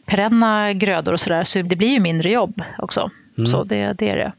[0.07, 3.11] perenna grödor och sådär, så det blir ju mindre jobb också.
[3.39, 3.47] Mm.
[3.47, 4.33] Så det, det är det.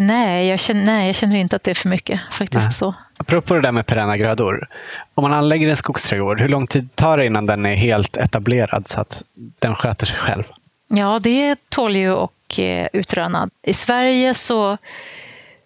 [0.00, 2.20] Nej jag, känner, nej, jag känner inte att det är för mycket.
[2.32, 2.72] faktiskt nej.
[2.72, 2.94] så.
[3.16, 4.68] Apropå det där med perenna grödor.
[5.14, 8.88] Om man anlägger en skogsträdgård, hur lång tid tar det innan den är helt etablerad
[8.88, 9.22] så att
[9.58, 10.44] den sköter sig själv?
[10.88, 13.48] Ja, det tål ju att eh, utröna.
[13.62, 14.78] I Sverige så,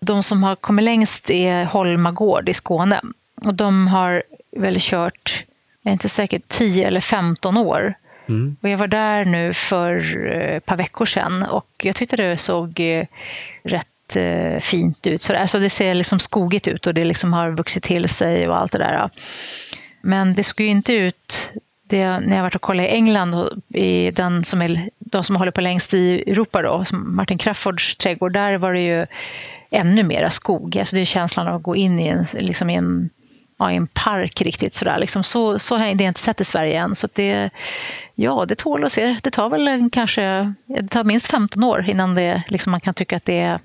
[0.01, 3.01] de som har kommit längst är Holma gård i Skåne.
[3.43, 4.23] Och de har
[4.57, 5.45] väl kört,
[5.83, 7.95] jag är inte säker, 10 eller 15 år
[8.29, 8.57] Mm.
[8.63, 12.81] Och jag var där nu för ett par veckor sedan och jag tyckte det såg
[13.63, 15.23] rätt eh, fint ut.
[15.23, 18.57] Så alltså det ser liksom skogigt ut och det liksom har vuxit till sig och
[18.57, 19.11] allt det där.
[20.03, 21.53] Men det såg ju inte ut
[21.89, 25.53] det, när jag varit och kollat i England, i den som är, de som håller
[25.53, 29.07] på längst i Europa, då, som Martin Crawfords trädgård, där var det ju
[29.71, 30.79] ännu mera skog.
[30.79, 33.11] Alltså det är känslan av att gå in i en, liksom i en,
[33.59, 34.75] ja, i en park riktigt.
[34.75, 34.99] Sådär.
[34.99, 36.95] Liksom så, så har jag inte sett i Sverige än.
[36.95, 37.51] Så det,
[38.15, 39.17] ja, det tål att se.
[39.23, 42.95] Det tar väl en, kanske det tar minst 15 år innan det, liksom man kan
[42.95, 43.59] tycka att det är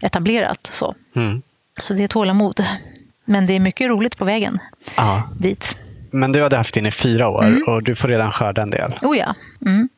[0.00, 0.66] etablerat.
[0.72, 1.42] Så, mm.
[1.78, 2.64] så det är tålamod.
[3.24, 4.58] Men det är mycket roligt på vägen
[4.96, 5.28] Aha.
[5.38, 5.76] dit.
[6.10, 7.62] Men du hade haft din i fyra år mm.
[7.66, 8.98] och du får redan skörda en del.
[9.02, 9.34] Oh ja.
[9.66, 9.88] Mm.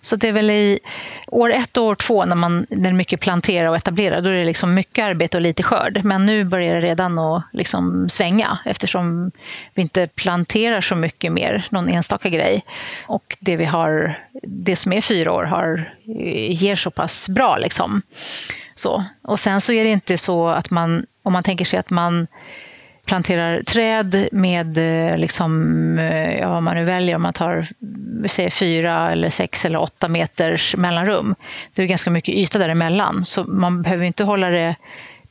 [0.00, 0.78] Så det är väl i
[1.26, 4.44] år ett och år två när man när mycket plantera och etablera, då är det
[4.44, 6.00] liksom mycket arbete och lite skörd.
[6.04, 9.30] Men nu börjar det redan att liksom svänga eftersom
[9.74, 12.64] vi inte planterar så mycket mer, någon enstaka grej.
[13.06, 15.94] Och det vi har, det som är fyra år har,
[16.48, 17.56] ger så pass bra.
[17.56, 18.02] Liksom.
[18.74, 19.04] Så.
[19.22, 22.26] Och sen så är det inte så att man, om man tänker sig att man
[23.04, 27.68] planterar träd med, eh, liksom, eh, ja, vad man nu väljer, om man tar
[28.26, 31.34] säger, fyra, eller sex eller åtta meters mellanrum.
[31.74, 34.76] Det är ganska mycket yta däremellan, så man behöver inte hålla det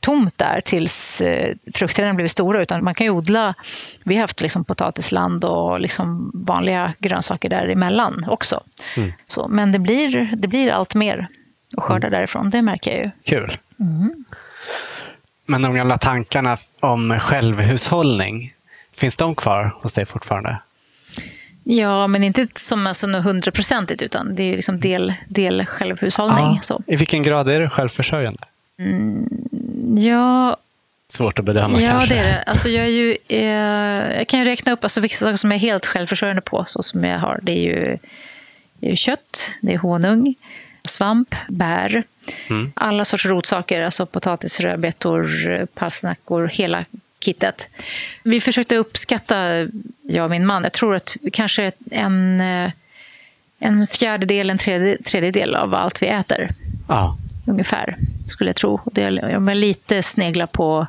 [0.00, 3.54] tomt där tills eh, fruktträden blivit stora, utan man kan ju odla.
[4.04, 8.60] Vi har haft liksom potatisland och liksom vanliga grönsaker däremellan också.
[8.96, 9.12] Mm.
[9.26, 11.28] Så, men det blir, det blir allt mer
[11.76, 12.18] att skörda mm.
[12.18, 13.10] därifrån, det märker jag ju.
[13.24, 13.58] Kul.
[13.80, 14.24] Mm.
[15.46, 18.54] Men de gamla tankarna om självhushållning,
[18.96, 20.58] finns de kvar hos dig fortfarande?
[21.64, 26.54] Ja, men inte som alltså hundraprocentigt, utan det är liksom del, del självhushållning.
[26.54, 26.82] Ja, så.
[26.86, 28.44] I vilken grad är du självförsörjande?
[28.78, 29.28] Mm,
[29.98, 30.56] ja,
[31.12, 32.14] Svårt att bedöma ja, kanske.
[32.14, 32.42] Ja, det är det.
[32.42, 35.56] Alltså, jag, är ju, eh, jag kan ju räkna upp alltså, vilka saker som jag
[35.56, 36.64] är helt självförsörjande på.
[36.66, 37.40] Så som jag har.
[37.42, 37.98] Det är ju,
[38.80, 40.34] det är kött, det är honung,
[40.84, 42.04] svamp, bär,
[42.50, 42.72] mm.
[42.74, 46.84] alla sorts rotsaker, alltså potatis, rödbetor, palsnackor, hela
[47.20, 47.68] kittet.
[48.22, 49.68] Vi försökte uppskatta,
[50.02, 52.40] jag och min man, jag tror att kanske en,
[53.58, 56.50] en fjärdedel, en tredjedel av allt vi äter.
[56.88, 57.18] Ja.
[57.46, 57.96] Ungefär,
[58.28, 58.80] skulle jag tro.
[58.84, 60.86] Det är lite snegla på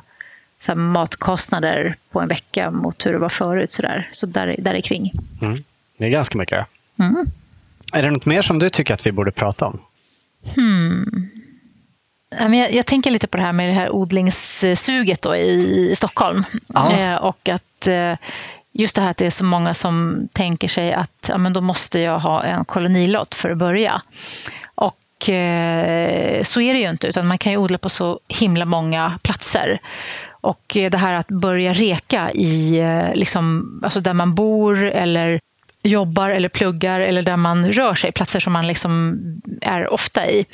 [0.58, 3.72] så matkostnader på en vecka mot hur det var förut.
[3.72, 5.12] Så där, så där, där kring.
[5.42, 5.64] Mm.
[5.96, 6.66] Det är ganska mycket.
[6.98, 7.26] Mm.
[7.94, 9.80] Är det något mer som du tycker att vi borde prata om?
[10.54, 11.28] Hmm.
[12.38, 16.44] Jag, jag tänker lite på det här med det här odlingssuget då i, i Stockholm.
[16.92, 18.16] Eh, och att eh,
[18.72, 21.60] just det här att det är så många som tänker sig att ja, men då
[21.60, 24.02] måste jag ha en kolonilott för att börja.
[24.74, 28.64] Och eh, så är det ju inte, utan man kan ju odla på så himla
[28.64, 29.80] många platser.
[30.30, 35.40] Och det här att börja reka i, eh, liksom, alltså där man bor eller
[35.84, 39.20] jobbar eller pluggar eller där man rör sig, platser som man liksom
[39.60, 40.46] är ofta i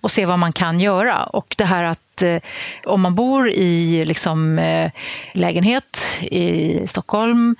[0.00, 1.24] och se vad man kan göra.
[1.24, 2.36] Och det här att eh,
[2.84, 4.90] om man bor i liksom, eh,
[5.32, 7.56] lägenhet i Stockholm,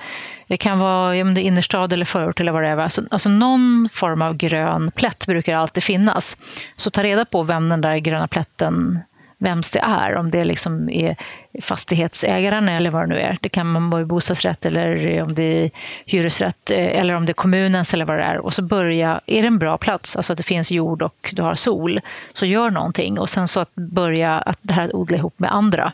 [0.47, 2.77] det kan vara om det är innerstad eller förort eller vad det är.
[2.77, 6.37] Alltså, alltså någon form av grön plätt brukar alltid finnas.
[6.77, 9.01] Så ta reda på vem den där gröna plätten
[9.39, 10.15] vems det är.
[10.17, 11.17] Om det liksom är
[11.63, 13.39] fastighetsägaren eller vad det nu är.
[13.41, 15.71] Det kan vara bostadsrätt eller om det är
[16.05, 18.39] hyresrätt eh, eller om det är kommunens eller vad det är.
[18.39, 21.43] Och så börja, är det en bra plats, alltså att det finns jord och du
[21.43, 22.01] har sol,
[22.33, 23.19] så gör någonting.
[23.19, 25.93] Och sen så att börja att det här att odla ihop med andra.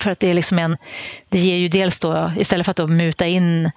[0.00, 0.76] För att det är liksom en,
[1.28, 3.70] det ger ju dels då, istället för att då muta in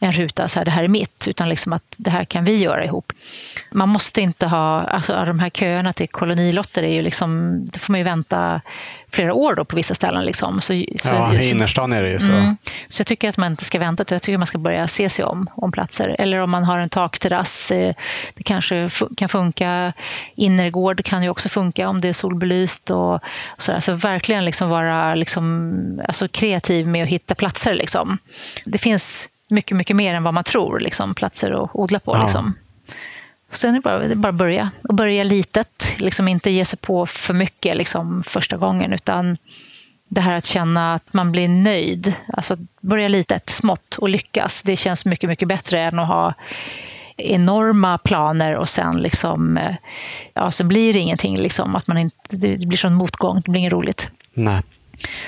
[0.00, 2.56] en ruta, så här, det här är mitt, utan liksom att det här kan vi
[2.56, 3.12] göra ihop.
[3.72, 7.92] Man måste inte ha, alltså de här köerna till kolonilotter, är ju liksom, det får
[7.92, 8.60] man ju vänta
[9.10, 10.24] flera år då på vissa ställen.
[10.24, 10.60] Liksom.
[10.60, 12.32] Så, så, ja, i innerstan är det ju så.
[12.32, 12.56] Mm,
[12.88, 15.24] så jag tycker att man inte ska vänta, jag tycker man ska börja se sig
[15.24, 16.16] om, om platser.
[16.18, 17.94] Eller om man har en takterrass, eh,
[18.34, 19.92] det kanske kan funka.
[20.34, 22.90] Innergård kan ju också funka om det är solbelyst.
[22.90, 23.20] Och, och
[23.58, 23.80] så, där.
[23.80, 27.74] så verkligen liksom vara liksom, alltså kreativ med att hitta platser.
[27.74, 28.18] Liksom.
[28.64, 32.16] Det finns mycket, mycket mer än vad man tror, liksom, platser att odla på.
[32.16, 32.22] Ja.
[32.22, 32.54] Liksom.
[33.50, 34.70] sen är det bara, det är bara att börja.
[34.88, 39.36] Och börja litet, liksom inte ge sig på för mycket liksom, första gången, utan
[40.08, 42.14] det här att känna att man blir nöjd.
[42.32, 44.62] Alltså börja litet, smått och lyckas.
[44.62, 46.34] Det känns mycket, mycket bättre än att ha
[47.16, 49.74] enorma planer och sen liksom, eh,
[50.34, 51.36] ja, så blir det ingenting.
[51.36, 54.10] Liksom, att man inte, det blir sån motgång, det blir inget roligt.
[54.34, 54.62] Nej.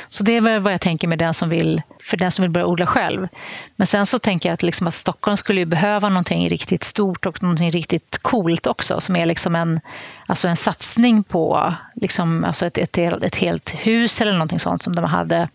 [0.08, 2.66] Så det är vad jag tänker med den som vill, för den som vill börja
[2.66, 3.28] odla själv.
[3.76, 7.42] Men sen så tänker jag att, liksom att Stockholm skulle behöva någonting riktigt stort och
[7.42, 9.80] någonting riktigt coolt också, som är liksom en,
[10.26, 14.94] alltså en satsning på liksom, alltså ett, ett, ett helt hus eller någonting sånt som
[14.94, 15.48] de hade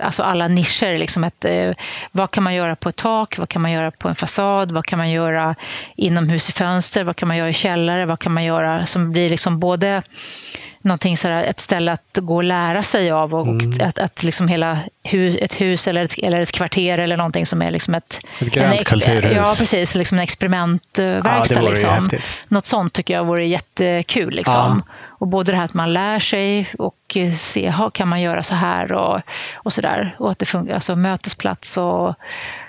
[0.00, 0.98] alltså alla nischer.
[0.98, 1.72] Liksom ett, eh,
[2.12, 3.38] vad kan man göra på ett tak?
[3.38, 4.72] Vad kan man göra på en fasad?
[4.72, 5.54] Vad kan man göra
[5.96, 7.04] inomhus i fönster?
[7.04, 8.06] Vad kan man göra i källare?
[8.06, 10.02] Vad kan man göra som blir liksom både
[10.86, 13.88] någonting sådär, ett ställe att gå och lära sig av och, mm.
[13.88, 17.62] att, att liksom hela hu, ett hus eller ett, eller ett kvarter eller någonting som
[17.62, 18.20] är liksom ett...
[18.38, 19.32] Ett grönt kulturhus.
[19.36, 19.94] Ja, precis.
[19.94, 21.62] Liksom en experimentverkstad.
[21.62, 22.10] Ja, liksom.
[22.48, 24.34] Något sånt tycker jag vore jättekul.
[24.34, 24.82] Liksom.
[24.86, 24.94] Ja.
[25.18, 28.54] Och både det här att man lär sig och se, ha, kan man göra så
[28.54, 29.20] här och,
[29.54, 30.16] och så där.
[30.18, 32.14] Och att det funkar, alltså mötesplats och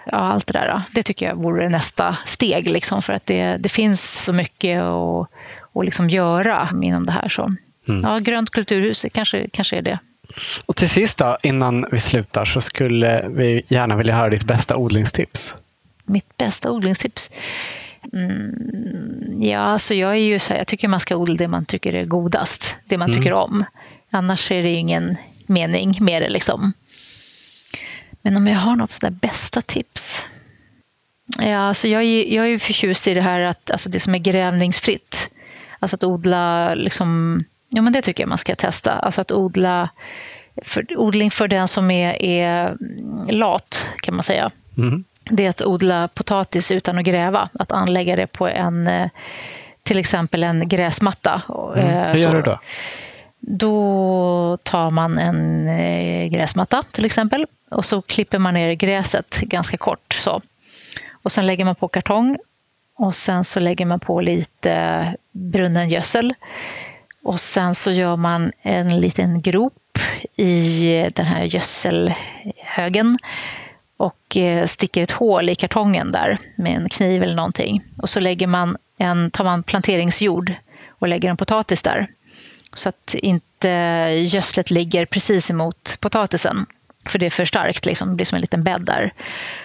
[0.06, 0.82] ja, allt det där.
[0.92, 2.70] Det tycker jag vore nästa steg.
[2.70, 5.30] Liksom, för att det, det finns så mycket att,
[5.74, 7.30] att liksom göra inom det här.
[7.30, 7.50] Så.
[7.88, 8.02] Mm.
[8.04, 10.00] Ja, grönt kulturhus kanske, kanske är det.
[10.66, 14.76] Och till sist då, innan vi slutar så skulle vi gärna vilja höra ditt bästa
[14.76, 15.56] odlingstips.
[16.06, 17.32] Mitt bästa odlingstips?
[18.14, 21.66] Mm, ja, alltså jag är ju så här, jag tycker man ska odla det man
[21.66, 23.22] tycker är godast, det man mm.
[23.22, 23.66] tycker om.
[24.10, 26.30] Annars är det ingen mening med det.
[26.30, 26.74] Liksom.
[28.22, 30.26] Men om jag har något sådär bästa tips?
[31.40, 34.16] Ja, alltså jag, är, jag är ju förtjust i det här att alltså det som
[34.16, 35.30] är grävningsfritt.
[35.80, 38.94] Alltså att odla liksom, Ja, men det tycker jag man ska testa.
[38.94, 39.90] Alltså att odla,
[40.64, 42.78] för, odling för den som är, är
[43.30, 44.52] lat, kan man säga.
[44.78, 45.04] Mm.
[45.30, 47.50] Det är att odla potatis utan att gräva.
[47.54, 49.10] Att anlägga det på en, eh,
[49.84, 51.42] till exempel en gräsmatta.
[51.76, 51.88] Mm.
[51.88, 52.60] Eh, Hur gör du då?
[53.40, 59.78] Då tar man en eh, gräsmatta till exempel och så klipper man ner gräset ganska
[59.78, 60.14] kort.
[60.14, 60.42] Så.
[61.12, 62.38] Och sen lägger man på kartong
[62.98, 66.34] och sen så lägger man på lite brunnen gödsel
[67.28, 70.00] och sen så gör man en liten grop
[70.36, 73.18] i den här gödselhögen
[73.98, 77.84] och eh, sticker ett hål i kartongen där med en kniv eller någonting.
[77.98, 80.54] Och så lägger man en, tar man planteringsjord
[80.90, 82.08] och lägger en potatis där.
[82.74, 83.70] Så att inte
[84.28, 86.66] gödslet ligger precis emot potatisen.
[87.06, 88.10] För det är för starkt, liksom.
[88.10, 89.14] det blir som en liten bädd där.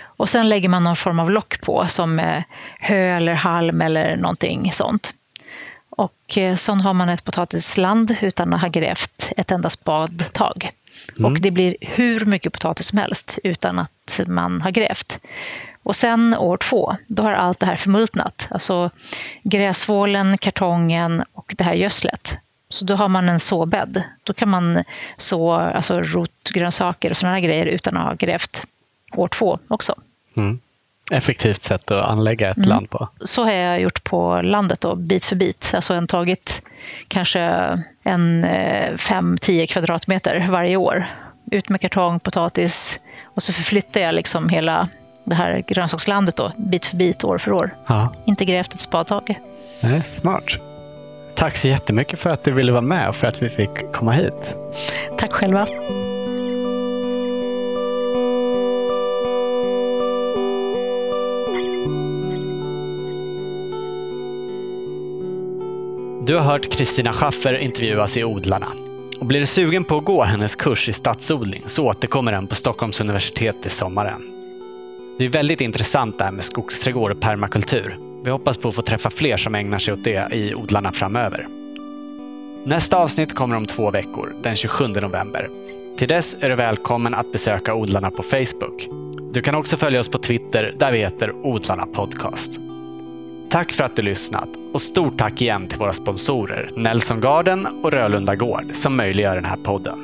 [0.05, 2.43] Och sen lägger man någon form av lock på, som eh,
[2.81, 5.15] hö eller halm eller någonting sånt.
[6.03, 10.71] Och eh, sen har man ett potatisland utan att ha grävt ett enda spadtag.
[11.19, 11.33] Mm.
[11.33, 15.21] Och det blir hur mycket potatis som helst utan att man har grävt.
[15.83, 18.49] Och sen år två, då har allt det här förmultnat.
[18.51, 18.91] Alltså
[19.43, 22.39] gräsvålen, kartongen och det här gödslet.
[22.69, 24.03] Så då har man en såbädd.
[24.23, 24.85] Då kan man
[25.17, 28.67] så alltså rotgrönsaker och sådana grejer utan att ha grävt
[29.13, 29.95] år två också.
[30.37, 30.61] Mm
[31.11, 32.69] effektivt sätt att anlägga ett mm.
[32.69, 33.09] land på.
[33.21, 35.73] Så har jag gjort på landet, då, bit för bit.
[35.75, 36.63] Alltså en tagit
[37.09, 37.41] kanske
[38.03, 41.07] en 5-10 eh, kvadratmeter varje år.
[41.51, 44.89] Ut med kartong, potatis och så förflyttar jag liksom hela
[45.25, 47.77] det här grönsakslandet då, bit för bit, år för år.
[47.87, 48.15] Ja.
[48.25, 49.41] Inte grävt ett spadtag.
[49.81, 50.45] Nej, smart.
[51.35, 54.13] Tack så jättemycket för att du ville vara med och för att vi fick komma
[54.13, 54.57] hit.
[55.19, 55.69] Tack själva.
[66.27, 68.73] Du har hört Kristina Schaffer intervjuas i Odlarna.
[69.21, 72.55] Och blir du sugen på att gå hennes kurs i stadsodling så återkommer den på
[72.55, 74.23] Stockholms universitet i sommaren.
[75.19, 77.99] Det är väldigt intressant det här med skogsträdgård och permakultur.
[78.25, 81.49] Vi hoppas på att få träffa fler som ägnar sig åt det i Odlarna framöver.
[82.65, 85.51] Nästa avsnitt kommer om två veckor, den 27 november.
[85.99, 88.89] Till dess är du välkommen att besöka Odlarna på Facebook.
[89.33, 92.61] Du kan också följa oss på Twitter där vi heter Odlarna Podcast.
[93.53, 97.93] Tack för att du lyssnat och stort tack igen till våra sponsorer Nelson Garden och
[97.93, 99.99] Rölunda Gård som möjliggör den här podden.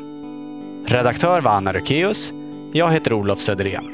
[0.87, 2.33] Redaktör var Anna Rökeus.
[2.73, 3.85] Jag heter Olof Söderén.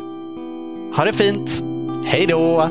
[0.97, 1.63] Ha det fint!
[2.05, 2.71] Hej då!